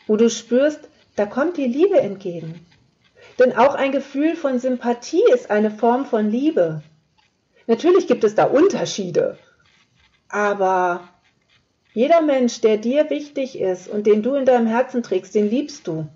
wo 0.06 0.18
du 0.18 0.28
spürst, 0.28 0.90
da 1.16 1.24
kommt 1.24 1.56
dir 1.56 1.68
Liebe 1.68 1.98
entgegen. 1.98 2.66
Denn 3.38 3.56
auch 3.56 3.74
ein 3.74 3.92
Gefühl 3.92 4.36
von 4.36 4.58
Sympathie 4.58 5.24
ist 5.32 5.50
eine 5.50 5.70
Form 5.70 6.04
von 6.04 6.28
Liebe. 6.28 6.82
Natürlich 7.66 8.06
gibt 8.06 8.22
es 8.22 8.34
da 8.34 8.44
Unterschiede, 8.44 9.38
aber 10.28 11.08
jeder 11.94 12.20
Mensch, 12.20 12.60
der 12.60 12.76
dir 12.76 13.08
wichtig 13.08 13.58
ist 13.58 13.88
und 13.88 14.06
den 14.06 14.22
du 14.22 14.34
in 14.34 14.44
deinem 14.44 14.66
Herzen 14.66 15.02
trägst, 15.02 15.34
den 15.34 15.48
liebst 15.48 15.86
du. 15.86 16.08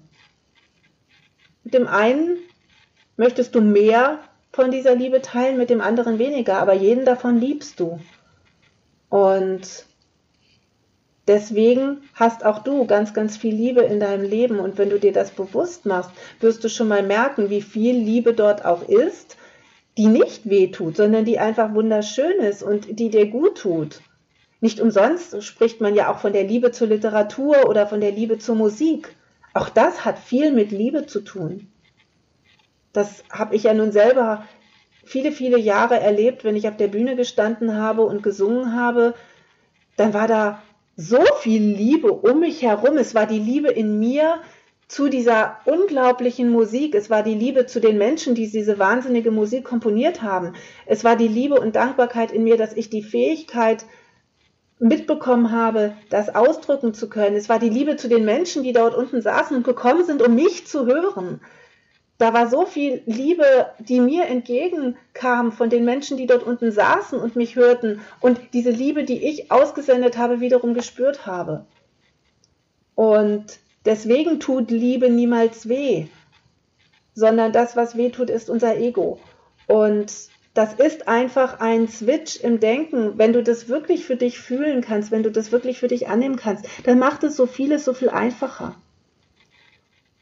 Mit 1.64 1.73
dem 1.73 1.88
einen 1.88 2.37
möchtest 3.17 3.55
du 3.55 3.61
mehr 3.61 4.19
von 4.53 4.71
dieser 4.71 4.95
Liebe 4.95 5.23
teilen, 5.23 5.59
mit 5.59 5.71
dem 5.71 5.81
anderen 5.81 6.19
weniger, 6.19 6.59
aber 6.59 6.73
jeden 6.73 7.05
davon 7.05 7.39
liebst 7.39 7.79
du. 7.81 8.01
Und 9.09 9.87
deswegen 11.29 12.03
hast 12.15 12.45
auch 12.45 12.61
du 12.61 12.87
ganz, 12.87 13.15
ganz 13.15 13.37
viel 13.37 13.55
Liebe 13.55 13.83
in 13.83 14.01
deinem 14.01 14.25
Leben. 14.25 14.59
Und 14.59 14.79
wenn 14.79 14.91
du 14.91 14.99
dir 14.99 15.13
das 15.13 15.31
bewusst 15.31 15.87
machst, 15.87 16.11
wirst 16.41 16.65
du 16.65 16.69
schon 16.69 16.89
mal 16.89 17.03
merken, 17.03 17.51
wie 17.51 17.63
viel 17.63 17.97
Liebe 17.97 18.33
dort 18.33 18.65
auch 18.65 18.89
ist, 18.89 19.37
die 19.97 20.09
nicht 20.09 20.49
wehtut, 20.49 20.97
sondern 20.97 21.25
die 21.25 21.39
einfach 21.39 21.75
wunderschön 21.75 22.39
ist 22.41 22.63
und 22.63 22.99
die 22.99 23.11
dir 23.11 23.29
gut 23.29 23.59
tut. 23.59 24.01
Nicht 24.61 24.81
umsonst 24.81 25.43
spricht 25.43 25.81
man 25.81 25.95
ja 25.95 26.13
auch 26.13 26.19
von 26.19 26.33
der 26.33 26.45
Liebe 26.45 26.71
zur 26.71 26.89
Literatur 26.89 27.69
oder 27.69 27.87
von 27.87 28.01
der 28.01 28.13
Liebe 28.13 28.39
zur 28.39 28.55
Musik. 28.55 29.15
Auch 29.55 29.69
das 29.69 30.05
hat 30.05 30.19
viel 30.19 30.53
mit 30.53 30.71
Liebe 30.71 31.07
zu 31.07 31.21
tun. 31.21 31.69
Das 32.97 33.25
habe 33.31 33.55
ich 33.55 33.65
ja 33.65 33.75
nun 33.75 33.93
selber 33.93 34.45
viele, 35.05 35.31
viele 35.31 35.59
Jahre 35.59 36.00
erlebt, 36.00 36.45
wenn 36.45 36.57
ich 36.57 36.67
auf 36.69 36.76
der 36.76 36.88
Bühne 36.88 37.15
gestanden 37.15 37.76
habe 37.76 38.03
und 38.03 38.23
gesungen 38.23 38.75
habe. 38.75 39.15
Dann 39.97 40.15
war 40.15 40.26
da 40.26 40.62
so 40.97 41.23
viel 41.41 41.62
Liebe 41.62 42.12
um 42.12 42.41
mich 42.41 42.62
herum. 42.62 42.97
Es 42.97 43.15
war 43.15 43.26
die 43.26 43.38
Liebe 43.38 43.69
in 43.69 43.99
mir 43.99 44.41
zu 44.88 45.09
dieser 45.09 45.59
unglaublichen 45.67 46.50
Musik. 46.50 46.95
Es 46.95 47.11
war 47.11 47.23
die 47.23 47.35
Liebe 47.35 47.67
zu 47.67 47.81
den 47.81 47.99
Menschen, 47.99 48.35
die 48.35 48.50
diese 48.50 48.79
wahnsinnige 48.79 49.31
Musik 49.31 49.65
komponiert 49.65 50.23
haben. 50.23 50.55
Es 50.87 51.05
war 51.05 51.17
die 51.17 51.29
Liebe 51.29 51.61
und 51.61 51.76
Dankbarkeit 51.76 52.33
in 52.33 52.45
mir, 52.45 52.57
dass 52.57 52.73
ich 52.73 52.88
die 52.88 53.03
Fähigkeit 53.03 53.85
mitbekommen 54.79 55.53
habe, 55.53 55.97
das 56.09 56.35
ausdrücken 56.35 56.95
zu 56.95 57.09
können. 57.09 57.37
Es 57.37 57.49
war 57.49 57.59
die 57.59 57.69
Liebe 57.69 57.97
zu 57.97 58.09
den 58.09 58.25
Menschen, 58.25 58.62
die 58.62 58.73
dort 58.73 58.95
unten 58.95 59.21
saßen 59.21 59.57
und 59.57 59.65
gekommen 59.65 60.05
sind, 60.05 60.23
um 60.23 60.35
mich 60.35 60.67
zu 60.67 60.87
hören. 60.87 61.41
Da 62.19 62.33
war 62.33 62.49
so 62.49 62.65
viel 62.65 63.03
Liebe, 63.05 63.67
die 63.79 64.01
mir 64.01 64.25
entgegenkam 64.25 65.53
von 65.53 65.69
den 65.69 65.85
Menschen, 65.85 66.17
die 66.17 66.27
dort 66.27 66.43
unten 66.43 66.73
saßen 66.73 67.19
und 67.21 67.37
mich 67.37 67.57
hörten 67.57 68.01
und 68.21 68.41
diese 68.55 68.71
Liebe, 68.71 69.05
die 69.05 69.23
ich 69.27 69.51
ausgesendet 69.51 70.17
habe, 70.17 70.41
wiederum 70.41 70.73
gespürt 70.73 71.27
habe. 71.27 71.67
Und 72.95 73.59
deswegen 73.85 74.41
tut 74.41 74.71
Liebe 74.71 75.11
niemals 75.11 75.69
weh, 75.69 76.07
sondern 77.15 77.53
das, 77.53 77.77
was 77.77 77.97
weh 77.97 78.09
tut, 78.09 78.31
ist 78.31 78.49
unser 78.49 78.77
Ego. 78.79 79.21
Und 79.67 80.11
das 80.55 80.73
ist 80.73 81.07
einfach 81.07 81.61
ein 81.61 81.87
Switch 81.87 82.37
im 82.37 82.61
Denken. 82.61 83.19
Wenn 83.19 83.35
du 83.35 83.43
das 83.43 83.69
wirklich 83.69 84.07
für 84.07 84.17
dich 84.17 84.39
fühlen 84.39 84.81
kannst, 84.81 85.11
wenn 85.11 85.23
du 85.23 85.31
das 85.31 85.53
wirklich 85.53 85.79
für 85.79 85.89
dich 85.89 86.09
annehmen 86.09 86.37
kannst, 86.37 86.65
dann 86.85 86.99
macht 86.99 87.25
es 87.25 87.37
so 87.37 87.47
vieles 87.47 87.85
so 87.85 87.93
viel 87.93 88.09
einfacher. 88.09 88.75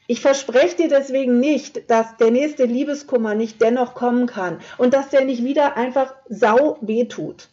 Ich 0.07 0.21
verspreche 0.21 0.77
dir 0.77 0.87
deswegen 0.87 1.39
nicht, 1.39 1.89
dass 1.89 2.17
der 2.17 2.29
nächste 2.29 2.65
Liebeskummer 2.65 3.33
nicht 3.33 3.61
dennoch 3.61 3.95
kommen 3.95 4.27
kann 4.27 4.59
und 4.77 4.93
dass 4.93 5.09
der 5.09 5.25
nicht 5.25 5.43
wieder 5.43 5.77
einfach 5.77 6.13
sau 6.29 6.77
wehtut. 6.81 7.49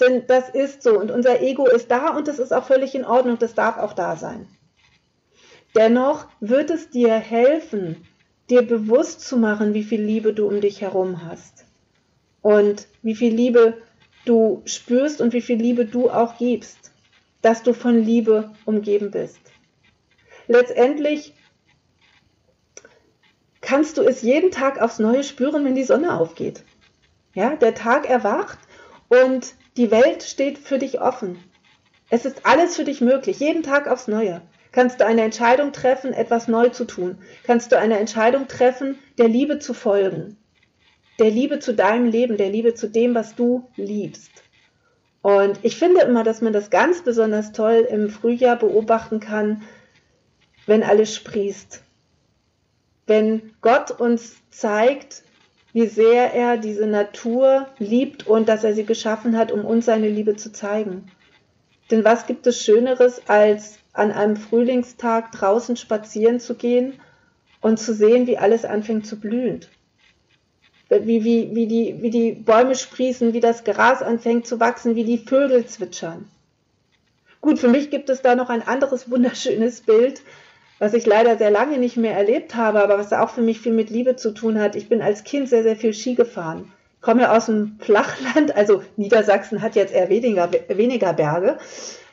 Denn 0.00 0.26
das 0.26 0.48
ist 0.48 0.82
so 0.82 0.98
und 0.98 1.10
unser 1.10 1.40
Ego 1.40 1.66
ist 1.66 1.90
da 1.90 2.16
und 2.16 2.28
das 2.28 2.38
ist 2.38 2.52
auch 2.52 2.64
völlig 2.64 2.94
in 2.94 3.04
Ordnung, 3.04 3.38
das 3.38 3.54
darf 3.54 3.78
auch 3.78 3.92
da 3.92 4.16
sein. 4.16 4.46
Dennoch 5.74 6.26
wird 6.40 6.70
es 6.70 6.90
dir 6.90 7.14
helfen, 7.14 8.04
dir 8.50 8.62
bewusst 8.62 9.22
zu 9.22 9.36
machen, 9.36 9.74
wie 9.74 9.84
viel 9.84 10.02
Liebe 10.02 10.34
du 10.34 10.46
um 10.46 10.60
dich 10.60 10.82
herum 10.82 11.24
hast 11.24 11.64
und 12.42 12.86
wie 13.02 13.14
viel 13.14 13.34
Liebe 13.34 13.78
du 14.24 14.62
spürst 14.66 15.20
und 15.20 15.32
wie 15.32 15.40
viel 15.40 15.56
Liebe 15.56 15.84
du 15.84 16.10
auch 16.10 16.36
gibst, 16.36 16.92
dass 17.40 17.62
du 17.62 17.72
von 17.72 18.04
Liebe 18.04 18.50
umgeben 18.64 19.10
bist. 19.10 19.40
Letztendlich 20.52 21.32
kannst 23.62 23.96
du 23.96 24.02
es 24.02 24.20
jeden 24.20 24.50
Tag 24.50 24.82
aufs 24.82 24.98
Neue 24.98 25.24
spüren, 25.24 25.64
wenn 25.64 25.74
die 25.74 25.82
Sonne 25.82 26.20
aufgeht. 26.20 26.62
Ja, 27.32 27.56
der 27.56 27.74
Tag 27.74 28.06
erwacht 28.06 28.58
und 29.08 29.54
die 29.78 29.90
Welt 29.90 30.22
steht 30.22 30.58
für 30.58 30.76
dich 30.76 31.00
offen. 31.00 31.42
Es 32.10 32.26
ist 32.26 32.44
alles 32.44 32.76
für 32.76 32.84
dich 32.84 33.00
möglich, 33.00 33.40
jeden 33.40 33.62
Tag 33.62 33.88
aufs 33.88 34.08
Neue. 34.08 34.42
Kannst 34.72 35.00
du 35.00 35.06
eine 35.06 35.22
Entscheidung 35.22 35.72
treffen, 35.72 36.12
etwas 36.12 36.48
neu 36.48 36.68
zu 36.68 36.84
tun? 36.84 37.16
Kannst 37.44 37.72
du 37.72 37.78
eine 37.78 37.98
Entscheidung 37.98 38.46
treffen, 38.46 38.98
der 39.16 39.28
Liebe 39.28 39.58
zu 39.58 39.72
folgen? 39.72 40.36
Der 41.18 41.30
Liebe 41.30 41.60
zu 41.60 41.72
deinem 41.72 42.04
Leben, 42.04 42.36
der 42.36 42.50
Liebe 42.50 42.74
zu 42.74 42.90
dem, 42.90 43.14
was 43.14 43.36
du 43.36 43.66
liebst. 43.76 44.30
Und 45.22 45.60
ich 45.62 45.76
finde 45.76 46.02
immer, 46.02 46.24
dass 46.24 46.42
man 46.42 46.52
das 46.52 46.68
ganz 46.68 47.00
besonders 47.00 47.52
toll 47.52 47.86
im 47.90 48.10
Frühjahr 48.10 48.56
beobachten 48.56 49.18
kann, 49.18 49.62
wenn 50.66 50.82
alles 50.82 51.14
sprießt. 51.14 51.82
Wenn 53.06 53.52
Gott 53.60 53.90
uns 53.90 54.36
zeigt, 54.50 55.22
wie 55.72 55.86
sehr 55.86 56.34
er 56.34 56.58
diese 56.58 56.86
Natur 56.86 57.68
liebt 57.78 58.26
und 58.26 58.48
dass 58.48 58.64
er 58.64 58.74
sie 58.74 58.84
geschaffen 58.84 59.36
hat, 59.36 59.50
um 59.50 59.64
uns 59.64 59.86
seine 59.86 60.08
Liebe 60.08 60.36
zu 60.36 60.52
zeigen. 60.52 61.10
Denn 61.90 62.04
was 62.04 62.26
gibt 62.26 62.46
es 62.46 62.62
Schöneres, 62.62 63.22
als 63.28 63.78
an 63.92 64.12
einem 64.12 64.36
Frühlingstag 64.36 65.32
draußen 65.32 65.76
spazieren 65.76 66.40
zu 66.40 66.54
gehen 66.54 66.94
und 67.60 67.78
zu 67.78 67.94
sehen, 67.94 68.26
wie 68.26 68.38
alles 68.38 68.64
anfängt 68.64 69.06
zu 69.06 69.18
blühen? 69.18 69.60
Wie, 70.88 71.24
wie, 71.24 71.54
wie, 71.54 71.66
die, 71.66 72.02
wie 72.02 72.10
die 72.10 72.32
Bäume 72.32 72.74
sprießen, 72.74 73.32
wie 73.32 73.40
das 73.40 73.64
Gras 73.64 74.02
anfängt 74.02 74.46
zu 74.46 74.60
wachsen, 74.60 74.94
wie 74.94 75.04
die 75.04 75.18
Vögel 75.18 75.66
zwitschern. 75.66 76.28
Gut, 77.40 77.58
für 77.58 77.68
mich 77.68 77.90
gibt 77.90 78.10
es 78.10 78.20
da 78.20 78.34
noch 78.34 78.50
ein 78.50 78.62
anderes 78.62 79.10
wunderschönes 79.10 79.80
Bild, 79.80 80.22
was 80.78 80.94
ich 80.94 81.06
leider 81.06 81.38
sehr 81.38 81.50
lange 81.50 81.78
nicht 81.78 81.96
mehr 81.96 82.16
erlebt 82.16 82.54
habe, 82.54 82.82
aber 82.82 82.98
was 82.98 83.12
auch 83.12 83.30
für 83.30 83.42
mich 83.42 83.60
viel 83.60 83.72
mit 83.72 83.90
Liebe 83.90 84.16
zu 84.16 84.32
tun 84.32 84.60
hat. 84.60 84.76
Ich 84.76 84.88
bin 84.88 85.02
als 85.02 85.24
Kind 85.24 85.48
sehr, 85.48 85.62
sehr 85.62 85.76
viel 85.76 85.94
Ski 85.94 86.14
gefahren 86.14 86.72
komme 87.02 87.30
aus 87.30 87.46
dem 87.46 87.78
Flachland, 87.80 88.56
also 88.56 88.82
Niedersachsen 88.96 89.60
hat 89.60 89.74
jetzt 89.74 89.92
eher 89.92 90.08
weniger, 90.08 90.48
weniger 90.68 91.12
Berge. 91.12 91.58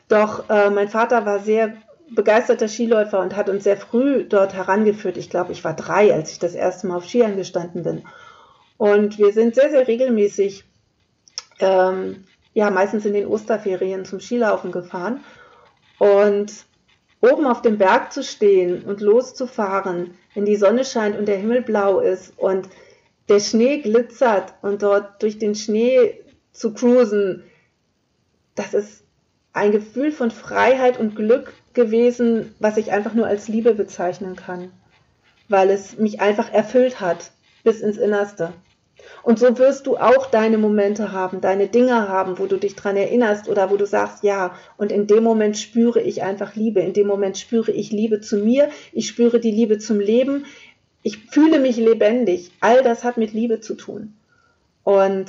Doch 0.10 0.50
äh, 0.50 0.70
mein 0.72 0.89
Vater 0.89 1.25
war 1.25 1.39
sehr 1.39 1.74
begeisterter 2.10 2.68
Skiläufer 2.68 3.20
und 3.20 3.38
hat 3.38 3.50
uns 3.50 3.63
sehr 3.63 3.78
früh 3.78 4.25
dort 4.25 4.56
herangeführt. 4.56 5.16
Ich 5.16 5.30
glaube, 5.30 5.51
ich 5.51 5.63
war 5.63 5.75
drei, 5.75 6.12
als 6.12 6.32
ich 6.32 6.39
das 6.39 6.56
erste 6.56 6.88
Mal 6.88 6.98
auf 6.98 7.06
Skiern 7.06 7.38
gestanden 7.38 7.84
bin. 7.84 8.04
Und 8.78 9.20
wir 9.20 9.32
sind 9.32 9.54
sehr, 9.54 9.70
sehr 9.70 9.88
regelmäßig, 9.88 10.63
ähm, 11.60 12.25
ja, 12.54 12.72
meistens 12.72 13.06
in 13.06 13.13
den 13.13 13.28
Osterferien 13.28 14.06
zum 14.06 14.20
Skilaufen 14.20 14.72
gefahren. 14.72 15.24
Und 16.00 16.51
oben 17.22 17.46
auf 17.46 17.62
dem 17.62 17.78
Berg 17.78 18.14
zu 18.14 18.24
stehen 18.24 18.84
und 18.84 19.02
loszufahren, 19.02 20.16
wenn 20.34 20.46
die 20.46 20.56
Sonne 20.56 20.86
scheint 20.86 21.18
und 21.18 21.28
der 21.28 21.38
Himmel 21.38 21.62
blau 21.62 22.00
ist 22.00 22.34
und 22.38 22.70
der 23.28 23.40
Schnee 23.40 23.80
glitzert 23.80 24.54
und 24.62 24.82
dort 24.82 25.22
durch 25.22 25.38
den 25.38 25.56
Schnee 25.56 26.20
zu 26.52 26.74
cruisen, 26.74 27.44
das 28.56 28.74
ist 28.74 29.04
ein 29.54 29.72
Gefühl 29.72 30.12
von 30.12 30.32
Freiheit 30.32 31.00
und 31.00 31.16
Glück 31.16 31.54
gewesen, 31.74 32.56
was 32.60 32.78
ich 32.78 32.92
einfach 32.92 33.14
nur 33.14 33.28
als 33.28 33.48
Liebe 33.48 33.74
bezeichnen 33.74 34.36
kann, 34.36 34.72
weil 35.48 35.70
es 35.70 35.98
mich 35.98 36.22
einfach 36.22 36.52
erfüllt 36.52 37.00
hat 37.00 37.32
bis 37.64 37.82
ins 37.82 37.98
Innerste. 37.98 38.54
Und 39.24 39.39
so 39.39 39.58
wirst 39.58 39.86
du 39.88 39.98
auch 39.98 40.28
deine 40.28 40.58
Momente 40.58 41.12
haben, 41.12 41.42
deine 41.42 41.68
Dinge 41.68 42.08
haben, 42.08 42.39
wo 42.39 42.46
du 42.46 42.58
dich 42.58 42.75
dran 42.75 42.96
erinnerst 42.96 43.50
oder 43.50 43.70
wo 43.70 43.78
du 43.78 43.86
sagst, 43.86 44.24
ja, 44.24 44.56
und 44.78 44.92
in 44.92 45.08
dem 45.08 45.24
Moment 45.24 45.58
spüre 45.58 46.01
ich 46.01 46.24
einfach 46.24 46.56
Liebe, 46.56 46.80
in 46.80 46.94
dem 46.94 47.08
Moment 47.08 47.38
spüre 47.38 47.72
ich 47.72 47.92
Liebe 47.92 48.22
zu 48.22 48.38
mir, 48.38 48.70
ich 48.94 49.08
spüre 49.08 49.39
die 49.39 49.51
Liebe 49.51 49.78
zum 49.78 50.00
Leben, 50.00 50.46
ich 51.04 51.18
fühle 51.30 51.60
mich 51.60 51.78
lebendig. 51.78 52.51
All 52.60 52.84
das 52.84 53.04
hat 53.04 53.18
mit 53.18 53.34
Liebe 53.34 53.60
zu 53.60 53.75
tun. 53.75 54.16
Und 54.84 55.28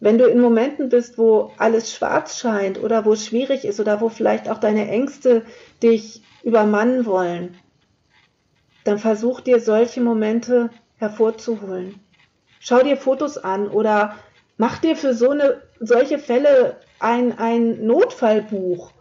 wenn 0.00 0.18
du 0.18 0.24
in 0.24 0.40
Momenten 0.40 0.88
bist, 0.88 1.16
wo 1.16 1.52
alles 1.58 1.94
schwarz 1.94 2.38
scheint 2.38 2.82
oder 2.82 3.04
wo 3.04 3.12
es 3.12 3.24
schwierig 3.24 3.64
ist 3.64 3.78
oder 3.78 4.00
wo 4.00 4.08
vielleicht 4.08 4.50
auch 4.50 4.58
deine 4.58 4.88
Ängste 4.88 5.44
dich 5.82 6.22
übermannen 6.42 7.06
wollen, 7.06 7.56
dann 8.84 8.98
versuch 8.98 9.40
dir 9.40 9.60
solche 9.60 10.00
Momente 10.00 10.70
hervorzuholen. 10.96 12.00
Schau 12.64 12.80
dir 12.84 12.96
Fotos 12.96 13.38
an 13.38 13.66
oder 13.66 14.14
mach 14.56 14.78
dir 14.78 14.94
für 14.94 15.14
so 15.14 15.30
eine, 15.30 15.62
solche 15.80 16.20
Fälle 16.20 16.76
ein, 17.00 17.36
ein 17.36 17.84
Notfallbuch, 17.84 18.92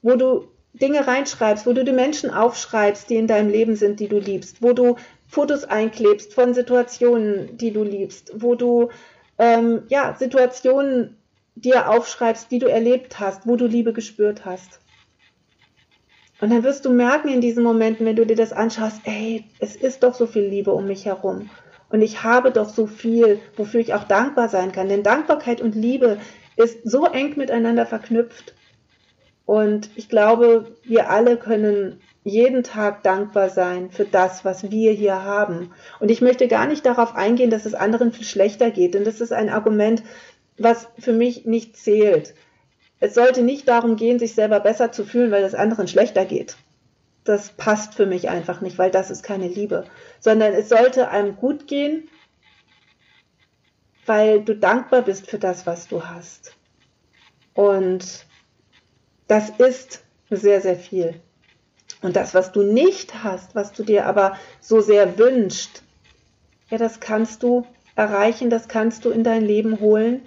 wo 0.00 0.16
du 0.16 0.48
Dinge 0.72 1.06
reinschreibst, 1.06 1.66
wo 1.66 1.74
du 1.74 1.84
die 1.84 1.92
Menschen 1.92 2.30
aufschreibst, 2.30 3.10
die 3.10 3.16
in 3.16 3.26
deinem 3.26 3.50
Leben 3.50 3.76
sind, 3.76 4.00
die 4.00 4.08
du 4.08 4.18
liebst, 4.18 4.62
wo 4.62 4.72
du 4.72 4.96
Fotos 5.28 5.64
einklebst 5.64 6.32
von 6.32 6.54
Situationen, 6.54 7.58
die 7.58 7.72
du 7.72 7.84
liebst, 7.84 8.32
wo 8.36 8.54
du 8.54 8.88
ähm, 9.36 9.82
ja, 9.88 10.16
Situationen 10.18 11.18
dir 11.56 11.90
aufschreibst, 11.90 12.50
die 12.50 12.58
du 12.58 12.68
erlebt 12.68 13.20
hast, 13.20 13.46
wo 13.46 13.56
du 13.56 13.66
Liebe 13.66 13.92
gespürt 13.92 14.46
hast. 14.46 14.80
Und 16.40 16.48
dann 16.48 16.62
wirst 16.62 16.86
du 16.86 16.90
merken 16.90 17.28
in 17.28 17.42
diesen 17.42 17.64
Momenten, 17.64 18.06
wenn 18.06 18.16
du 18.16 18.24
dir 18.24 18.36
das 18.36 18.54
anschaust, 18.54 19.02
ey, 19.04 19.44
es 19.58 19.76
ist 19.76 20.02
doch 20.02 20.14
so 20.14 20.26
viel 20.26 20.46
Liebe 20.46 20.72
um 20.72 20.86
mich 20.86 21.04
herum. 21.04 21.50
Und 21.88 22.02
ich 22.02 22.22
habe 22.22 22.50
doch 22.50 22.68
so 22.68 22.86
viel, 22.86 23.40
wofür 23.56 23.80
ich 23.80 23.94
auch 23.94 24.04
dankbar 24.04 24.48
sein 24.48 24.72
kann. 24.72 24.88
Denn 24.88 25.02
Dankbarkeit 25.02 25.60
und 25.60 25.74
Liebe 25.74 26.18
ist 26.56 26.78
so 26.84 27.06
eng 27.06 27.36
miteinander 27.36 27.86
verknüpft. 27.86 28.54
Und 29.46 29.90
ich 29.94 30.08
glaube, 30.08 30.76
wir 30.84 31.10
alle 31.10 31.36
können 31.36 32.00
jeden 32.24 32.62
Tag 32.62 33.02
dankbar 33.02 33.50
sein 33.50 33.90
für 33.90 34.06
das, 34.06 34.44
was 34.44 34.70
wir 34.70 34.92
hier 34.92 35.22
haben. 35.24 35.72
Und 36.00 36.10
ich 36.10 36.22
möchte 36.22 36.48
gar 36.48 36.66
nicht 36.66 36.86
darauf 36.86 37.14
eingehen, 37.14 37.50
dass 37.50 37.66
es 37.66 37.74
anderen 37.74 38.12
viel 38.12 38.24
schlechter 38.24 38.70
geht, 38.70 38.94
denn 38.94 39.04
das 39.04 39.20
ist 39.20 39.32
ein 39.32 39.50
Argument, 39.50 40.02
was 40.56 40.88
für 40.98 41.12
mich 41.12 41.44
nicht 41.44 41.76
zählt. 41.76 42.34
Es 43.00 43.14
sollte 43.14 43.42
nicht 43.42 43.68
darum 43.68 43.96
gehen, 43.96 44.18
sich 44.18 44.34
selber 44.34 44.60
besser 44.60 44.90
zu 44.90 45.04
fühlen, 45.04 45.30
weil 45.30 45.44
es 45.44 45.54
anderen 45.54 45.88
schlechter 45.88 46.24
geht. 46.24 46.56
Das 47.24 47.50
passt 47.50 47.94
für 47.94 48.06
mich 48.06 48.28
einfach 48.28 48.60
nicht, 48.60 48.78
weil 48.78 48.90
das 48.90 49.10
ist 49.10 49.22
keine 49.22 49.48
Liebe, 49.48 49.84
sondern 50.20 50.52
es 50.52 50.68
sollte 50.68 51.08
einem 51.08 51.36
gut 51.36 51.66
gehen, 51.66 52.08
weil 54.06 54.42
du 54.42 54.54
dankbar 54.54 55.02
bist 55.02 55.28
für 55.28 55.38
das, 55.38 55.66
was 55.66 55.88
du 55.88 56.04
hast. 56.04 56.54
Und 57.54 58.26
das 59.26 59.50
ist 59.50 60.04
sehr, 60.28 60.60
sehr 60.60 60.76
viel. 60.76 61.20
Und 62.02 62.16
das, 62.16 62.34
was 62.34 62.52
du 62.52 62.62
nicht 62.62 63.24
hast, 63.24 63.54
was 63.54 63.72
du 63.72 63.82
dir 63.82 64.06
aber 64.06 64.36
so 64.60 64.80
sehr 64.80 65.18
wünscht, 65.18 65.82
ja, 66.68 66.76
das 66.76 67.00
kannst 67.00 67.42
du 67.42 67.66
erreichen, 67.96 68.50
das 68.50 68.68
kannst 68.68 69.04
du 69.04 69.10
in 69.10 69.24
dein 69.24 69.44
Leben 69.44 69.80
holen, 69.80 70.26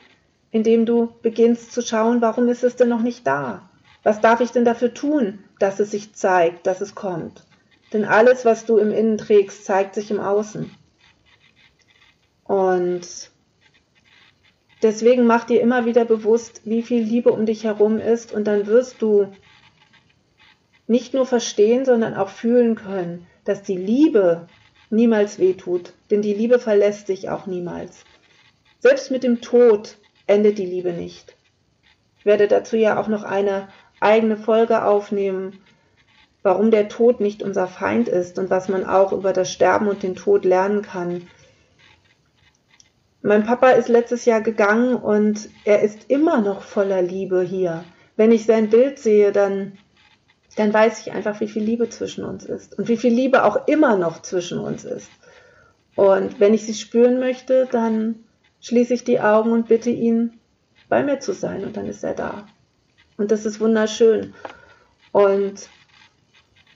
indem 0.52 0.86
du 0.86 1.14
beginnst 1.22 1.72
zu 1.74 1.82
schauen, 1.82 2.22
warum 2.22 2.48
ist 2.48 2.64
es 2.64 2.76
denn 2.76 2.90
noch 2.90 3.02
nicht 3.02 3.28
da? 3.28 3.67
Was 4.08 4.22
darf 4.22 4.40
ich 4.40 4.52
denn 4.52 4.64
dafür 4.64 4.94
tun, 4.94 5.40
dass 5.60 5.82
es 5.82 5.92
sich 5.92 6.14
zeigt, 6.14 6.66
dass 6.66 6.80
es 6.80 6.96
kommt? 6.96 7.44
Denn 7.92 8.06
alles, 8.06 8.46
was 8.46 8.64
du 8.64 8.78
im 8.78 8.94
Innen 8.94 9.18
trägst, 9.18 9.66
zeigt 9.66 9.96
sich 9.96 10.12
im 10.12 10.22
Außen. 10.22 10.72
Und 12.46 13.02
deswegen 14.82 15.26
mach 15.26 15.44
dir 15.44 15.60
immer 15.60 15.86
wieder 15.86 16.06
bewusst, 16.06 16.62
wie 16.64 16.84
viel 16.84 17.04
Liebe 17.04 17.34
um 17.34 17.46
dich 17.46 17.66
herum 17.66 18.00
ist 18.00 18.32
und 18.32 18.46
dann 18.46 18.66
wirst 18.66 19.02
du 19.02 19.28
nicht 20.88 21.14
nur 21.14 21.26
verstehen, 21.26 21.84
sondern 21.84 22.14
auch 22.14 22.30
fühlen 22.30 22.76
können, 22.76 23.28
dass 23.44 23.62
die 23.62 23.76
Liebe 23.76 24.48
niemals 24.90 25.38
wehtut, 25.38 25.92
denn 26.12 26.22
die 26.22 26.34
Liebe 26.34 26.60
verlässt 26.60 27.08
sich 27.08 27.28
auch 27.28 27.46
niemals. 27.46 28.06
Selbst 28.80 29.12
mit 29.12 29.26
dem 29.26 29.42
Tod 29.42 29.98
endet 30.28 30.60
die 30.60 30.66
Liebe 30.66 30.94
nicht. 30.94 31.36
Ich 32.20 32.26
werde 32.26 32.48
dazu 32.48 32.78
ja 32.78 32.98
auch 32.98 33.10
noch 33.10 33.24
eine 33.24 33.68
eigene 34.00 34.38
Folge 34.38 34.84
aufnehmen, 34.84 35.60
warum 36.44 36.72
der 36.72 36.90
Tod 36.90 37.20
nicht 37.20 37.44
unser 37.44 37.68
Feind 37.68 38.08
ist 38.08 38.40
und 38.40 38.50
was 38.50 38.70
man 38.70 38.86
auch 38.86 39.12
über 39.12 39.34
das 39.34 39.52
Sterben 39.52 39.88
und 39.88 40.04
den 40.04 40.16
Tod 40.16 40.46
lernen 40.46 40.82
kann. 40.82 41.28
Mein 43.22 43.44
Papa 43.44 43.72
ist 43.72 43.90
letztes 43.90 44.26
Jahr 44.26 44.42
gegangen 44.42 44.96
und 44.96 45.50
er 45.66 45.82
ist 45.82 46.10
immer 46.10 46.40
noch 46.40 46.62
voller 46.62 47.02
Liebe 47.02 47.42
hier. 47.42 47.84
Wenn 48.16 48.32
ich 48.32 48.46
sein 48.46 48.70
Bild 48.70 49.00
sehe, 49.00 49.32
dann 49.32 49.74
dann 50.58 50.74
weiß 50.74 51.02
ich 51.02 51.14
einfach, 51.14 51.40
wie 51.40 51.48
viel 51.48 51.64
Liebe 51.64 51.88
zwischen 51.90 52.26
uns 52.26 52.44
ist 52.44 52.78
und 52.78 52.88
wie 52.88 52.98
viel 52.98 53.14
Liebe 53.14 53.44
auch 53.44 53.68
immer 53.68 53.96
noch 53.96 54.24
zwischen 54.24 54.60
uns 54.60 54.86
ist. 54.86 55.10
Und 55.96 56.40
wenn 56.40 56.54
ich 56.54 56.66
sie 56.66 56.74
spüren 56.74 57.20
möchte, 57.20 57.68
dann 57.72 58.24
schließe 58.62 58.96
ich 58.96 59.04
die 59.04 59.20
Augen 59.20 59.52
und 59.52 59.68
bitte 59.68 59.92
ihn, 59.92 60.40
bei 60.90 61.04
mir 61.04 61.20
zu 61.20 61.34
sein 61.34 61.64
und 61.64 61.78
dann 61.78 61.86
ist 61.86 62.04
er 62.04 62.16
da. 62.16 62.48
Und 63.18 63.32
das 63.32 63.46
ist 63.46 63.60
wunderschön. 63.60 64.34
Und 65.12 65.70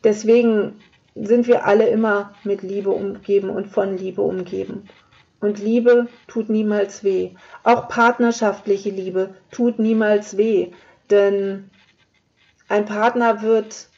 deswegen 0.04 0.80
sind 1.16 1.48
wir 1.48 1.66
alle 1.66 1.88
immer 1.88 2.34
mit 2.44 2.64
Liebe 2.64 2.90
umgeben 2.90 3.50
und 3.50 3.68
von 3.68 3.98
Liebe 3.98 4.22
umgeben. 4.22 4.90
Und 5.40 5.60
Liebe 5.60 6.08
tut 6.28 6.50
niemals 6.50 7.04
weh. 7.04 7.32
Auch 7.64 7.88
partnerschaftliche 7.88 8.90
Liebe 8.90 9.36
tut 9.52 9.80
niemals 9.80 10.38
weh. 10.38 10.72
Denn 11.10 11.70
ein 12.68 12.86
Partner 12.86 13.42
wird, 13.42 13.90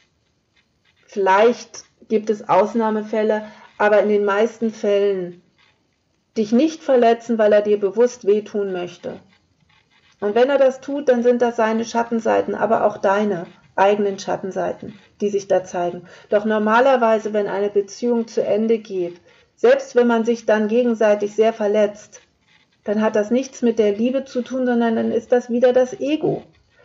vielleicht 1.06 1.84
gibt 2.08 2.30
es 2.30 2.48
Ausnahmefälle, 2.48 3.46
aber 3.78 4.02
in 4.02 4.08
den 4.08 4.24
meisten 4.24 4.70
Fällen 4.70 5.42
dich 6.36 6.52
nicht 6.52 6.82
verletzen, 6.82 7.38
weil 7.38 7.52
er 7.52 7.62
dir 7.62 7.78
bewusst 7.78 8.26
wehtun 8.26 8.72
möchte. 8.72 9.20
Und 10.24 10.34
wenn 10.34 10.48
er 10.48 10.56
das 10.56 10.80
tut, 10.80 11.10
dann 11.10 11.22
sind 11.22 11.42
das 11.42 11.56
seine 11.56 11.84
Schattenseiten, 11.84 12.54
aber 12.54 12.86
auch 12.86 12.96
deine 12.96 13.46
eigenen 13.76 14.18
Schattenseiten, 14.18 14.98
die 15.20 15.28
sich 15.28 15.48
da 15.48 15.64
zeigen. 15.64 16.06
Doch 16.30 16.46
normalerweise, 16.46 17.34
wenn 17.34 17.46
eine 17.46 17.68
Beziehung 17.68 18.26
zu 18.26 18.42
Ende 18.42 18.78
geht, 18.78 19.20
selbst 19.54 19.94
wenn 19.94 20.06
man 20.06 20.24
sich 20.24 20.46
dann 20.46 20.68
gegenseitig 20.68 21.34
sehr 21.34 21.52
verletzt, 21.52 22.22
dann 22.84 23.02
hat 23.02 23.16
das 23.16 23.30
nichts 23.30 23.60
mit 23.60 23.78
der 23.78 23.92
Liebe 23.92 24.24
zu 24.24 24.40
tun, 24.40 24.64
sondern 24.64 24.96
dann 24.96 25.12
ist 25.12 25.30
das 25.30 25.50
wieder 25.50 25.74
das 25.74 26.00
Ego 26.00 26.42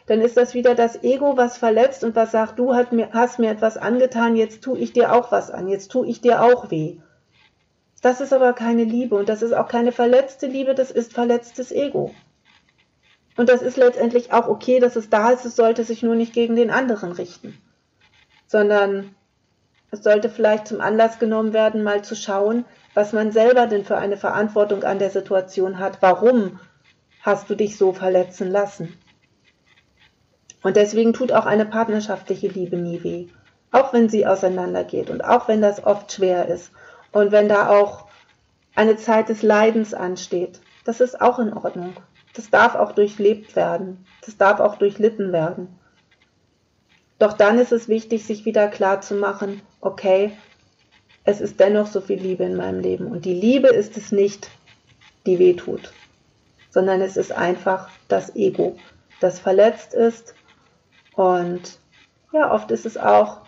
dann 0.08 0.22
ist 0.22 0.38
das 0.38 0.56
wieder 0.56 0.74
das 0.74 1.04
Ego, 1.04 1.38
was 1.38 1.60
verletzt 1.60 2.04
und 2.04 2.16
was 2.16 2.32
sagt, 2.32 2.58
du 2.58 2.74
hast 2.74 2.92
mir 2.92 3.52
etwas 3.52 3.78
angetan, 3.78 4.36
jetzt 4.36 4.64
tue 4.64 4.80
ich 4.80 4.92
dir 4.92 5.14
auch 5.14 5.32
was 5.32 5.52
an, 5.52 5.68
jetzt 5.68 5.92
tue 5.92 6.08
ich 6.08 6.20
dir 6.20 6.42
auch 6.42 6.72
weh. 6.72 6.98
Das 8.02 8.20
ist 8.20 8.34
aber 8.34 8.54
keine 8.54 8.86
Liebe 8.86 9.16
und 9.16 9.30
das 9.30 9.44
ist 9.44 9.54
auch 9.54 9.68
keine 9.68 9.92
verletzte 9.92 10.48
Liebe, 10.48 10.74
das 10.74 10.90
ist 10.90 11.14
verletztes 11.14 11.72
Ego. 11.72 12.10
Und 13.40 13.48
das 13.48 13.62
ist 13.62 13.78
letztendlich 13.78 14.34
auch 14.34 14.50
okay, 14.50 14.82
dass 14.82 14.98
es 14.98 15.10
da 15.10 15.30
ist, 15.30 15.46
es 15.46 15.56
sollte 15.56 15.86
sich 15.86 16.04
nur 16.04 16.14
nicht 16.14 16.34
gegen 16.34 16.58
den 16.58 16.70
anderen 16.70 17.14
richten, 17.14 17.58
sondern 18.48 19.16
es 19.92 20.04
sollte 20.04 20.30
vielleicht 20.30 20.68
zum 20.68 20.82
Anlass 20.82 21.20
genommen 21.20 21.54
werden, 21.54 21.82
mal 21.82 22.04
zu 22.04 22.18
schauen, 22.18 22.66
was 22.96 23.14
man 23.14 23.32
selber 23.32 23.68
denn 23.68 23.86
für 23.86 23.96
eine 23.96 24.18
Verantwortung 24.18 24.84
an 24.84 25.00
der 25.00 25.10
Situation 25.10 25.80
hat. 25.80 26.02
Warum 26.02 26.60
hast 27.22 27.50
du 27.50 27.56
dich 27.56 27.78
so 27.78 27.94
verletzen 27.94 28.52
lassen? 28.52 28.98
Und 30.62 30.76
deswegen 30.76 31.14
tut 31.14 31.32
auch 31.32 31.46
eine 31.46 31.66
partnerschaftliche 31.66 32.50
Liebe 32.50 32.76
nie 32.76 33.02
weh. 33.06 33.28
Auch 33.72 33.94
wenn 33.94 34.10
sie 34.10 34.28
auseinandergeht 34.28 35.10
und 35.10 35.24
auch 35.24 35.48
wenn 35.48 35.62
das 35.62 35.82
oft 35.86 36.12
schwer 36.12 36.50
ist 36.50 36.72
und 37.14 37.32
wenn 37.32 37.48
da 37.48 37.70
auch 37.70 38.08
eine 38.76 38.98
Zeit 38.98 39.30
des 39.30 39.44
Leidens 39.44 39.94
ansteht. 39.94 40.60
Das 40.84 41.00
ist 41.00 41.22
auch 41.22 41.40
in 41.40 41.54
Ordnung. 41.54 41.96
Das 42.34 42.50
darf 42.50 42.76
auch 42.76 42.92
durchlebt 42.92 43.56
werden. 43.56 44.06
Das 44.26 44.38
darf 44.38 44.60
auch 44.60 44.76
durchlitten 44.76 45.32
werden. 45.32 45.68
Doch 47.18 47.34
dann 47.34 47.60
ist 47.60 47.74
es 47.74 47.90
wichtig, 47.90 48.26
sich 48.26 48.46
wieder 48.46 48.68
klar 48.70 49.02
zu 49.02 49.16
machen, 49.16 49.62
okay, 49.82 50.32
es 51.26 51.42
ist 51.42 51.60
dennoch 51.60 51.88
so 51.88 52.02
viel 52.02 52.20
Liebe 52.20 52.46
in 52.46 52.56
meinem 52.56 52.80
Leben. 52.80 53.08
Und 53.08 53.26
die 53.26 53.34
Liebe 53.34 53.68
ist 53.68 53.98
es 53.98 54.12
nicht, 54.12 54.50
die 55.26 55.38
weh 55.38 55.54
tut, 55.54 55.92
sondern 56.70 57.02
es 57.02 57.18
ist 57.18 57.32
einfach 57.32 57.90
das 58.08 58.36
Ego, 58.36 58.78
das 59.20 59.40
verletzt 59.40 59.94
ist 59.94 60.34
und 61.14 61.78
ja, 62.32 62.54
oft 62.54 62.72
ist 62.72 62.86
es 62.86 62.98
auch 62.98 63.42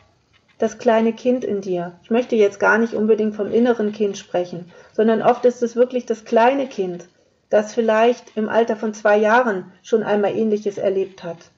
das 0.58 0.78
kleine 0.78 1.13
Kind 1.13 1.44
in 1.44 1.62
dir. 1.62 2.00
Ich 2.04 2.12
möchte 2.12 2.36
jetzt 2.36 2.60
gar 2.60 2.78
nicht 2.78 2.94
unbedingt 2.94 3.36
vom 3.36 3.52
inneren 3.52 3.94
Kind 3.94 4.17
sprechen, 4.17 4.72
sondern 4.91 5.22
oft 5.22 5.46
ist 5.46 5.63
es 5.63 5.76
wirklich 5.76 6.06
das 6.06 6.26
kleine 6.26 6.67
Kind, 6.67 7.08
das 7.52 7.74
vielleicht 7.74 8.36
im 8.38 8.50
Alter 8.50 8.76
von 8.76 8.94
zwei 8.96 9.18
Jahren 9.18 9.72
schon 9.84 10.02
einmal 10.04 10.36
ähnliches 10.36 10.80
erlebt 10.80 11.24
hat, 11.24 11.52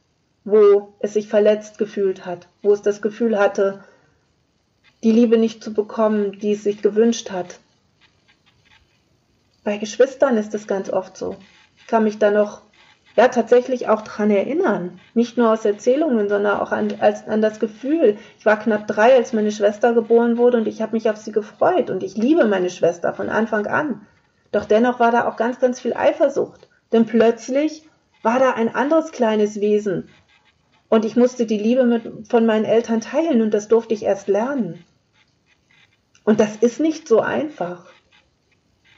wo 0.44 0.94
es 1.00 1.14
sich 1.14 1.30
verletzt 1.30 1.78
gefühlt 1.78 2.26
hat, 2.26 2.48
wo 2.62 2.74
es 2.74 2.82
das 2.82 3.02
Gefühl 3.02 3.40
hatte, 3.40 3.84
die 5.04 5.12
Liebe 5.12 5.38
nicht 5.38 5.64
zu 5.64 5.72
bekommen, 5.74 6.40
die 6.40 6.54
es 6.54 6.64
sich 6.64 6.82
gewünscht 6.82 7.32
hat. 7.32 7.60
Bei 9.64 9.78
Geschwistern 9.78 10.36
ist 10.38 10.56
es 10.56 10.68
ganz 10.68 10.90
oft 10.90 11.16
so. 11.16 11.38
Ich 11.78 11.86
kann 11.86 12.04
mich 12.04 12.18
da 12.18 12.32
noch 12.32 12.64
ja 13.16 13.28
tatsächlich 13.28 13.88
auch 13.88 14.02
daran 14.02 14.32
erinnern. 14.32 15.00
Nicht 15.14 15.38
nur 15.38 15.52
aus 15.52 15.64
Erzählungen, 15.64 16.28
sondern 16.28 16.60
auch 16.60 16.72
an, 16.72 16.88
als, 17.00 17.28
an 17.28 17.42
das 17.42 17.60
Gefühl. 17.60 18.18
Ich 18.40 18.46
war 18.48 18.58
knapp 18.58 18.88
drei, 18.88 19.14
als 19.14 19.32
meine 19.32 19.52
Schwester 19.52 19.94
geboren 19.94 20.38
wurde 20.38 20.58
und 20.58 20.68
ich 20.68 20.82
habe 20.82 20.94
mich 20.94 21.08
auf 21.08 21.18
sie 21.18 21.32
gefreut 21.32 21.92
und 21.92 22.02
ich 22.02 22.18
liebe 22.18 22.46
meine 22.46 22.72
Schwester 22.72 23.14
von 23.14 23.30
Anfang 23.30 23.68
an. 23.68 24.02
Doch 24.54 24.64
dennoch 24.64 25.02
war 25.02 25.12
da 25.12 25.28
auch 25.28 25.36
ganz, 25.36 25.60
ganz 25.60 25.82
viel 25.82 25.94
Eifersucht. 25.94 26.70
Denn 26.94 27.06
plötzlich 27.06 27.90
war 28.22 28.40
da 28.40 28.54
ein 28.54 28.74
anderes 28.74 29.12
kleines 29.12 29.60
Wesen 29.60 30.10
und 30.94 31.06
ich 31.06 31.16
musste 31.16 31.48
die 31.48 31.58
Liebe 31.58 31.86
mit, 31.86 32.28
von 32.30 32.46
meinen 32.46 32.66
Eltern 32.66 33.02
teilen 33.02 33.42
und 33.42 33.52
das 33.52 33.68
durfte 33.68 33.96
ich 33.96 34.04
erst 34.04 34.28
lernen. 34.28 34.86
Und 36.24 36.40
das 36.40 36.58
ist 36.58 36.80
nicht 36.80 37.08
so 37.08 37.20
einfach. 37.20 37.88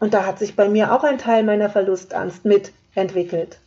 Und 0.01 0.13
da 0.13 0.25
hat 0.25 0.37
sich 0.37 0.57
bei 0.57 0.67
mir 0.67 0.91
auch 0.91 1.05
ein 1.05 1.17
Teil 1.17 1.43
meiner 1.43 1.69
Verlustangst 1.69 2.43
mitentwickelt. 2.43 3.61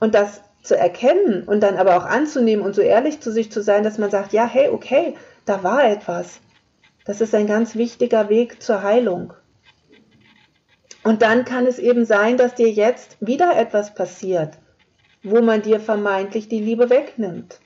Und 0.00 0.16
das 0.16 0.40
zu 0.64 0.76
erkennen 0.76 1.44
und 1.44 1.60
dann 1.60 1.76
aber 1.76 1.96
auch 1.96 2.06
anzunehmen 2.06 2.64
und 2.64 2.74
so 2.74 2.82
ehrlich 2.82 3.20
zu 3.20 3.30
sich 3.30 3.52
zu 3.52 3.62
sein, 3.62 3.84
dass 3.84 3.98
man 3.98 4.10
sagt, 4.10 4.32
ja, 4.32 4.44
hey, 4.44 4.68
okay, 4.70 5.14
da 5.44 5.62
war 5.62 5.84
etwas. 5.84 6.40
Das 7.04 7.20
ist 7.20 7.36
ein 7.36 7.46
ganz 7.46 7.76
wichtiger 7.76 8.28
Weg 8.28 8.60
zur 8.60 8.82
Heilung. 8.82 9.32
Und 11.04 11.22
dann 11.22 11.44
kann 11.44 11.66
es 11.66 11.78
eben 11.78 12.06
sein, 12.06 12.38
dass 12.38 12.54
dir 12.54 12.70
jetzt 12.70 13.18
wieder 13.20 13.56
etwas 13.56 13.94
passiert, 13.94 14.58
wo 15.22 15.42
man 15.42 15.62
dir 15.62 15.78
vermeintlich 15.78 16.48
die 16.48 16.60
Liebe 16.60 16.90
wegnimmt. 16.90 17.60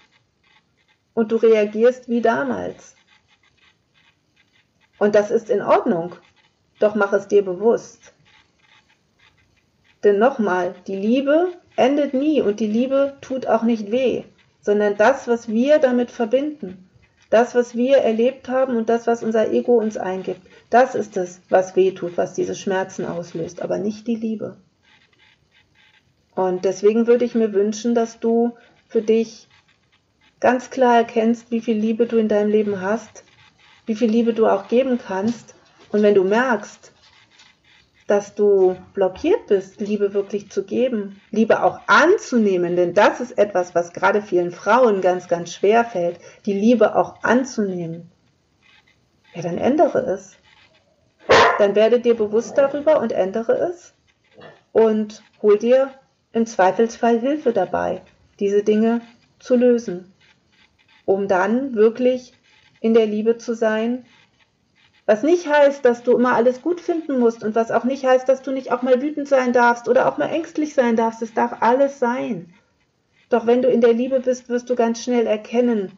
Und 1.15 1.33
du 1.33 1.37
reagierst 1.37 2.09
wie 2.09 2.21
damals. 2.21 2.97
Und 4.99 5.15
das 5.15 5.31
ist 5.31 5.49
in 5.51 5.63
Ordnung. 5.63 6.17
doch 6.81 6.95
mach 6.95 7.13
es 7.13 7.27
dir 7.27 7.45
bewusst. 7.45 8.13
Denn 10.05 10.19
nochmal, 10.19 10.75
die 10.87 10.97
Liebe 10.97 11.53
endet 11.77 12.15
nie 12.15 12.41
und 12.41 12.61
die 12.61 12.69
Liebe 12.69 13.17
tut 13.21 13.47
auch 13.47 13.63
nicht 13.63 13.91
weh, 13.91 14.25
sondern 14.61 14.97
das, 14.97 15.27
was 15.27 15.49
wir 15.49 15.79
damit 15.79 16.11
verbinden, 16.11 16.88
das, 17.31 17.55
was 17.55 17.75
wir 17.75 17.99
erlebt 17.99 18.49
haben 18.49 18.77
und 18.77 18.89
das, 18.89 19.07
was 19.07 19.23
unser 19.23 19.53
Ego 19.53 19.79
uns 19.79 19.97
eingibt, 19.97 20.41
das 20.71 20.95
ist 20.95 21.17
es, 21.17 21.41
was 21.49 21.77
weh 21.77 21.93
tut, 21.93 22.17
was 22.17 22.35
diese 22.35 22.55
Schmerzen 22.55 23.05
auslöst, 23.05 23.61
aber 23.63 23.79
nicht 23.79 24.07
die 24.07 24.17
Liebe. 24.17 24.57
Und 26.35 26.65
deswegen 26.65 27.07
würde 27.07 27.25
ich 27.25 27.35
mir 27.35 27.53
wünschen, 27.53 27.95
dass 27.95 28.21
du 28.21 28.55
für 28.89 29.03
dich 29.03 29.49
ganz 30.41 30.71
klar 30.71 30.97
erkennst, 30.97 31.51
wie 31.51 31.61
viel 31.61 31.77
Liebe 31.77 32.07
du 32.07 32.17
in 32.17 32.29
deinem 32.29 32.51
Leben 32.51 32.81
hast, 32.81 33.25
wie 33.87 33.97
viel 33.97 34.11
Liebe 34.11 34.33
du 34.33 34.47
auch 34.47 34.69
geben 34.69 34.99
kannst. 34.99 35.55
Und 35.91 36.03
wenn 36.03 36.15
du 36.15 36.23
merkst, 36.23 36.93
dass 38.09 38.35
du 38.35 38.75
blockiert 38.95 39.47
bist, 39.49 39.81
Liebe 39.81 40.15
wirklich 40.15 40.51
zu 40.51 40.65
geben, 40.65 41.21
Liebe 41.31 41.63
auch 41.63 41.81
anzunehmen, 41.87 42.75
denn 42.75 42.95
das 42.95 43.21
ist 43.21 43.37
etwas, 43.37 43.75
was 43.75 43.93
gerade 43.93 44.23
vielen 44.23 44.51
Frauen 44.51 45.03
ganz, 45.03 45.29
ganz 45.29 45.53
schwer 45.53 45.85
fällt, 45.85 46.19
die 46.47 46.55
Liebe 46.55 46.97
auch 46.97 47.23
anzunehmen. 47.23 48.11
Ja, 49.35 49.43
dann 49.43 49.59
ändere 49.59 49.99
es. 50.07 50.37
Dann 51.59 51.75
werde 51.75 52.01
dir 52.01 52.17
bewusst 52.17 52.57
darüber 52.57 53.01
und 53.01 53.13
ändere 53.13 53.53
es 53.53 53.93
und 54.73 55.23
hol 55.43 55.59
dir 55.59 55.91
im 56.33 56.47
Zweifelsfall 56.47 57.21
Hilfe 57.21 57.53
dabei, 57.53 58.01
diese 58.41 58.63
Dinge 58.63 59.03
zu 59.39 59.55
lösen, 59.55 60.15
um 61.05 61.29
dann 61.29 61.75
wirklich 61.75 62.33
in 62.81 62.95
der 62.95 63.07
Liebe 63.07 63.37
zu 63.37 63.55
sein 63.55 64.07
was 65.09 65.23
nicht 65.23 65.49
heißt, 65.49 65.87
dass 65.87 66.03
du 66.03 66.19
immer 66.19 66.35
alles 66.35 66.61
gut 66.61 66.83
finden 66.83 67.19
musst 67.19 67.43
und 67.43 67.55
was 67.55 67.71
auch 67.71 67.85
nicht 67.85 68.05
heißt, 68.05 68.29
dass 68.29 68.43
du 68.43 68.53
nicht 68.53 68.71
auch 68.71 68.83
mal 68.83 69.01
wütend 69.01 69.27
sein 69.27 69.55
darfst 69.55 69.89
oder 69.89 70.07
auch 70.07 70.19
mal 70.19 70.27
ängstlich 70.27 70.75
sein 70.75 70.97
darfst. 70.97 71.23
Es 71.23 71.33
darf 71.33 71.63
alles 71.63 71.99
sein. 71.99 72.53
Doch 73.31 73.47
wenn 73.47 73.63
du 73.63 73.71
in 73.71 73.81
der 73.81 73.95
Liebe 73.95 74.21
bist, 74.21 74.51
wirst 74.51 74.69
du 74.69 74.75
ganz 74.75 75.03
schnell 75.03 75.27
erkennen, 75.27 75.93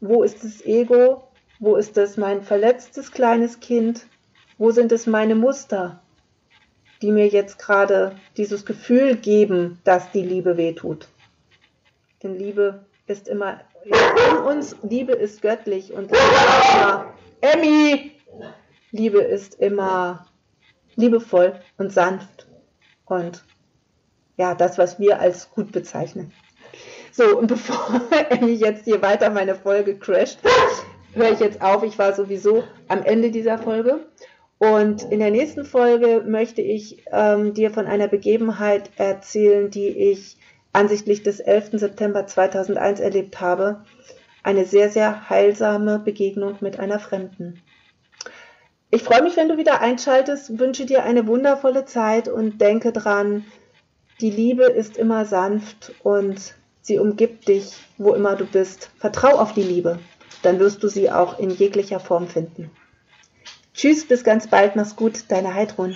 wo 0.00 0.22
ist 0.22 0.44
das 0.44 0.64
Ego, 0.64 1.24
wo 1.60 1.76
ist 1.76 1.98
es 1.98 2.16
mein 2.16 2.40
verletztes 2.40 3.12
kleines 3.12 3.60
Kind, 3.60 4.06
wo 4.56 4.70
sind 4.70 4.92
es 4.92 5.06
meine 5.06 5.34
Muster, 5.34 6.00
die 7.02 7.12
mir 7.12 7.28
jetzt 7.28 7.58
gerade 7.58 8.16
dieses 8.38 8.64
Gefühl 8.64 9.16
geben, 9.16 9.78
dass 9.84 10.10
die 10.10 10.22
Liebe 10.22 10.56
wehtut. 10.56 11.08
Denn 12.22 12.38
Liebe 12.38 12.86
ist 13.06 13.28
immer 13.28 13.60
in 13.84 14.38
uns, 14.38 14.74
Liebe 14.82 15.12
ist 15.12 15.42
göttlich 15.42 15.92
und 15.92 16.10
Emmy, 17.42 18.12
Liebe 18.90 19.20
ist 19.20 19.54
immer 19.60 20.26
liebevoll 20.96 21.60
und 21.76 21.92
sanft 21.92 22.46
und 23.04 23.44
ja, 24.36 24.54
das, 24.54 24.78
was 24.78 24.98
wir 24.98 25.20
als 25.20 25.50
gut 25.50 25.72
bezeichnen. 25.72 26.32
So, 27.12 27.36
und 27.36 27.46
bevor 27.48 28.00
Emmy 28.30 28.52
jetzt 28.52 28.84
hier 28.84 29.02
weiter 29.02 29.30
meine 29.30 29.54
Folge 29.54 29.98
crasht, 29.98 30.38
höre 31.12 31.32
ich 31.32 31.40
jetzt 31.40 31.60
auf. 31.60 31.82
Ich 31.82 31.98
war 31.98 32.14
sowieso 32.14 32.64
am 32.86 33.02
Ende 33.02 33.30
dieser 33.30 33.58
Folge. 33.58 34.06
Und 34.58 35.04
in 35.04 35.20
der 35.20 35.30
nächsten 35.30 35.64
Folge 35.64 36.24
möchte 36.26 36.62
ich 36.62 37.04
ähm, 37.12 37.54
dir 37.54 37.70
von 37.70 37.86
einer 37.86 38.08
Begebenheit 38.08 38.90
erzählen, 38.96 39.70
die 39.70 39.88
ich 39.88 40.36
ansichtlich 40.72 41.22
des 41.22 41.40
11. 41.40 41.70
September 41.72 42.26
2001 42.26 43.00
erlebt 43.00 43.40
habe. 43.40 43.84
Eine 44.42 44.64
sehr, 44.64 44.90
sehr 44.90 45.28
heilsame 45.28 45.98
Begegnung 45.98 46.56
mit 46.60 46.78
einer 46.78 46.98
Fremden. 46.98 47.62
Ich 48.90 49.02
freue 49.02 49.22
mich, 49.22 49.36
wenn 49.36 49.48
du 49.48 49.58
wieder 49.58 49.80
einschaltest, 49.82 50.58
wünsche 50.58 50.86
dir 50.86 51.04
eine 51.04 51.26
wundervolle 51.26 51.84
Zeit 51.84 52.26
und 52.28 52.60
denke 52.60 52.92
dran, 52.92 53.44
die 54.20 54.30
Liebe 54.30 54.64
ist 54.64 54.96
immer 54.96 55.26
sanft 55.26 55.92
und 56.02 56.54
sie 56.80 56.98
umgibt 56.98 57.48
dich, 57.48 57.76
wo 57.98 58.14
immer 58.14 58.34
du 58.34 58.46
bist. 58.46 58.90
Vertrau 58.98 59.38
auf 59.38 59.52
die 59.52 59.62
Liebe, 59.62 59.98
dann 60.42 60.58
wirst 60.58 60.82
du 60.82 60.88
sie 60.88 61.10
auch 61.10 61.38
in 61.38 61.50
jeglicher 61.50 62.00
Form 62.00 62.28
finden. 62.28 62.70
Tschüss, 63.74 64.08
bis 64.08 64.24
ganz 64.24 64.48
bald, 64.48 64.74
mach's 64.74 64.96
gut, 64.96 65.24
deine 65.28 65.54
Heidrun. 65.54 65.94